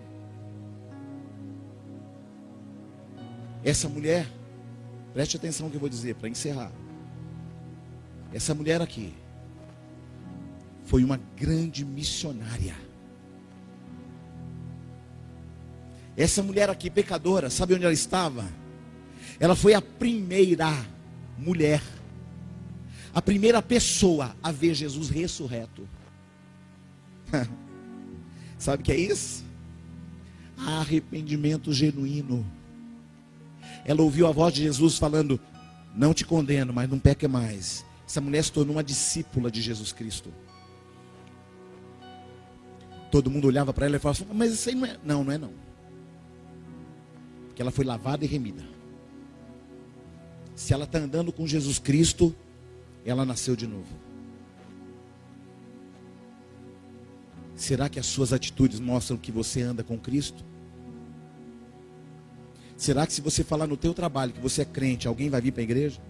Essa 3.63 3.87
mulher, 3.87 4.27
preste 5.13 5.37
atenção 5.37 5.67
no 5.67 5.69
que 5.69 5.77
eu 5.77 5.79
vou 5.79 5.87
dizer 5.87 6.15
para 6.15 6.27
encerrar. 6.27 6.71
Essa 8.33 8.55
mulher 8.55 8.81
aqui 8.81 9.13
foi 10.85 11.03
uma 11.03 11.19
grande 11.37 11.85
missionária. 11.85 12.75
Essa 16.17 16.41
mulher 16.41 16.67
aqui, 16.67 16.89
pecadora, 16.89 17.51
sabe 17.51 17.75
onde 17.75 17.83
ela 17.83 17.93
estava? 17.93 18.43
Ela 19.39 19.55
foi 19.55 19.75
a 19.75 19.81
primeira 19.81 20.73
mulher, 21.37 21.83
a 23.13 23.21
primeira 23.21 23.61
pessoa 23.61 24.35
a 24.41 24.51
ver 24.51 24.73
Jesus 24.73 25.11
ressurreto. 25.11 25.87
sabe 28.57 28.81
o 28.81 28.85
que 28.85 28.91
é 28.91 28.97
isso? 28.97 29.43
Arrependimento 30.57 31.73
genuíno. 31.73 32.45
Ela 33.85 34.01
ouviu 34.01 34.27
a 34.27 34.31
voz 34.31 34.53
de 34.53 34.63
Jesus 34.63 34.97
falando: 34.97 35.39
Não 35.95 36.13
te 36.13 36.25
condeno, 36.25 36.71
mas 36.71 36.89
não 36.89 36.99
peque 36.99 37.27
mais. 37.27 37.85
Essa 38.07 38.21
mulher 38.21 38.43
se 38.43 38.51
tornou 38.51 38.75
uma 38.75 38.83
discípula 38.83 39.49
de 39.49 39.61
Jesus 39.61 39.91
Cristo. 39.91 40.31
Todo 43.09 43.31
mundo 43.31 43.47
olhava 43.47 43.73
para 43.73 43.85
ela 43.85 43.95
e 43.95 43.99
falava: 43.99 44.25
Mas 44.33 44.53
isso 44.53 44.69
aí 44.69 44.75
não 44.75 44.85
é. 44.85 44.97
Não, 45.03 45.23
não 45.23 45.31
é 45.31 45.37
não 45.37 45.71
que 47.61 47.61
ela 47.61 47.71
foi 47.71 47.85
lavada 47.85 48.25
e 48.25 48.27
remida. 48.27 48.63
Se 50.55 50.73
ela 50.73 50.85
está 50.85 50.97
andando 50.97 51.31
com 51.31 51.45
Jesus 51.45 51.77
Cristo, 51.77 52.35
ela 53.05 53.23
nasceu 53.23 53.55
de 53.55 53.67
novo. 53.67 53.87
Será 57.61 57.87
que 57.87 57.99
as 57.99 58.07
suas 58.07 58.33
atitudes 58.33 58.79
mostram 58.79 59.17
que 59.17 59.31
você 59.31 59.61
anda 59.61 59.83
com 59.83 59.97
Cristo? 59.97 60.43
Será 62.75 63.05
que 63.05 63.13
se 63.13 63.21
você 63.21 63.43
falar 63.43 63.67
no 63.67 63.77
teu 63.77 63.93
trabalho 63.93 64.33
que 64.33 64.41
você 64.41 64.63
é 64.63 64.65
crente, 64.65 65.07
alguém 65.07 65.29
vai 65.29 65.39
vir 65.39 65.51
para 65.51 65.61
a 65.61 65.63
igreja? 65.63 66.01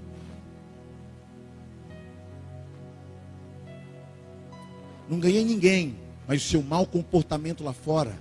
Não 5.09 5.19
ganhei 5.19 5.43
ninguém, 5.43 5.97
mas 6.25 6.41
o 6.41 6.47
seu 6.47 6.63
mau 6.63 6.85
comportamento 6.85 7.65
lá 7.65 7.73
fora 7.73 8.17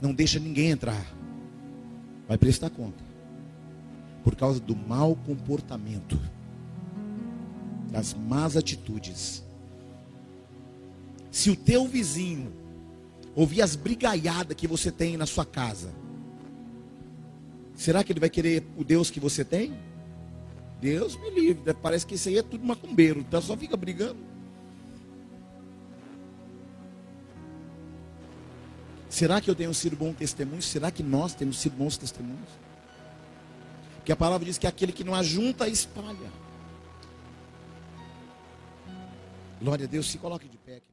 não 0.00 0.14
deixa 0.14 0.38
ninguém 0.38 0.70
entrar 0.70 1.04
vai 2.28 2.38
prestar 2.38 2.70
conta. 2.70 3.02
Por 4.22 4.36
causa 4.36 4.60
do 4.60 4.76
mau 4.76 5.16
comportamento, 5.16 6.16
das 7.90 8.14
más 8.14 8.56
atitudes. 8.56 9.42
Se 11.32 11.48
o 11.48 11.56
teu 11.56 11.88
vizinho 11.88 12.52
ouvir 13.34 13.62
as 13.62 13.74
brigaiadas 13.74 14.54
que 14.54 14.68
você 14.68 14.92
tem 14.92 15.16
na 15.16 15.24
sua 15.24 15.46
casa, 15.46 15.90
será 17.74 18.04
que 18.04 18.12
ele 18.12 18.20
vai 18.20 18.28
querer 18.28 18.62
o 18.76 18.84
Deus 18.84 19.10
que 19.10 19.18
você 19.18 19.42
tem? 19.42 19.72
Deus 20.78 21.16
me 21.16 21.30
livre. 21.30 21.72
Parece 21.72 22.06
que 22.06 22.16
isso 22.16 22.28
aí 22.28 22.36
é 22.36 22.42
tudo 22.42 22.66
macumbeiro. 22.66 23.20
Então 23.20 23.40
só 23.40 23.56
fica 23.56 23.78
brigando. 23.78 24.18
Será 29.08 29.40
que 29.40 29.48
eu 29.48 29.54
tenho 29.54 29.72
sido 29.72 29.96
bom 29.96 30.12
testemunho? 30.12 30.60
Será 30.60 30.90
que 30.90 31.02
nós 31.02 31.34
temos 31.34 31.58
sido 31.58 31.76
bons 31.76 31.96
testemunhos? 31.96 32.48
Porque 33.96 34.12
a 34.12 34.16
palavra 34.16 34.44
diz 34.44 34.58
que 34.58 34.66
aquele 34.66 34.92
que 34.92 35.04
não 35.04 35.14
ajunta, 35.14 35.66
espalha. 35.66 36.30
Glória 39.62 39.86
a 39.86 39.88
Deus, 39.88 40.10
se 40.10 40.18
coloque 40.18 40.46
de 40.46 40.58
pé. 40.58 40.76
Aqui. 40.76 40.91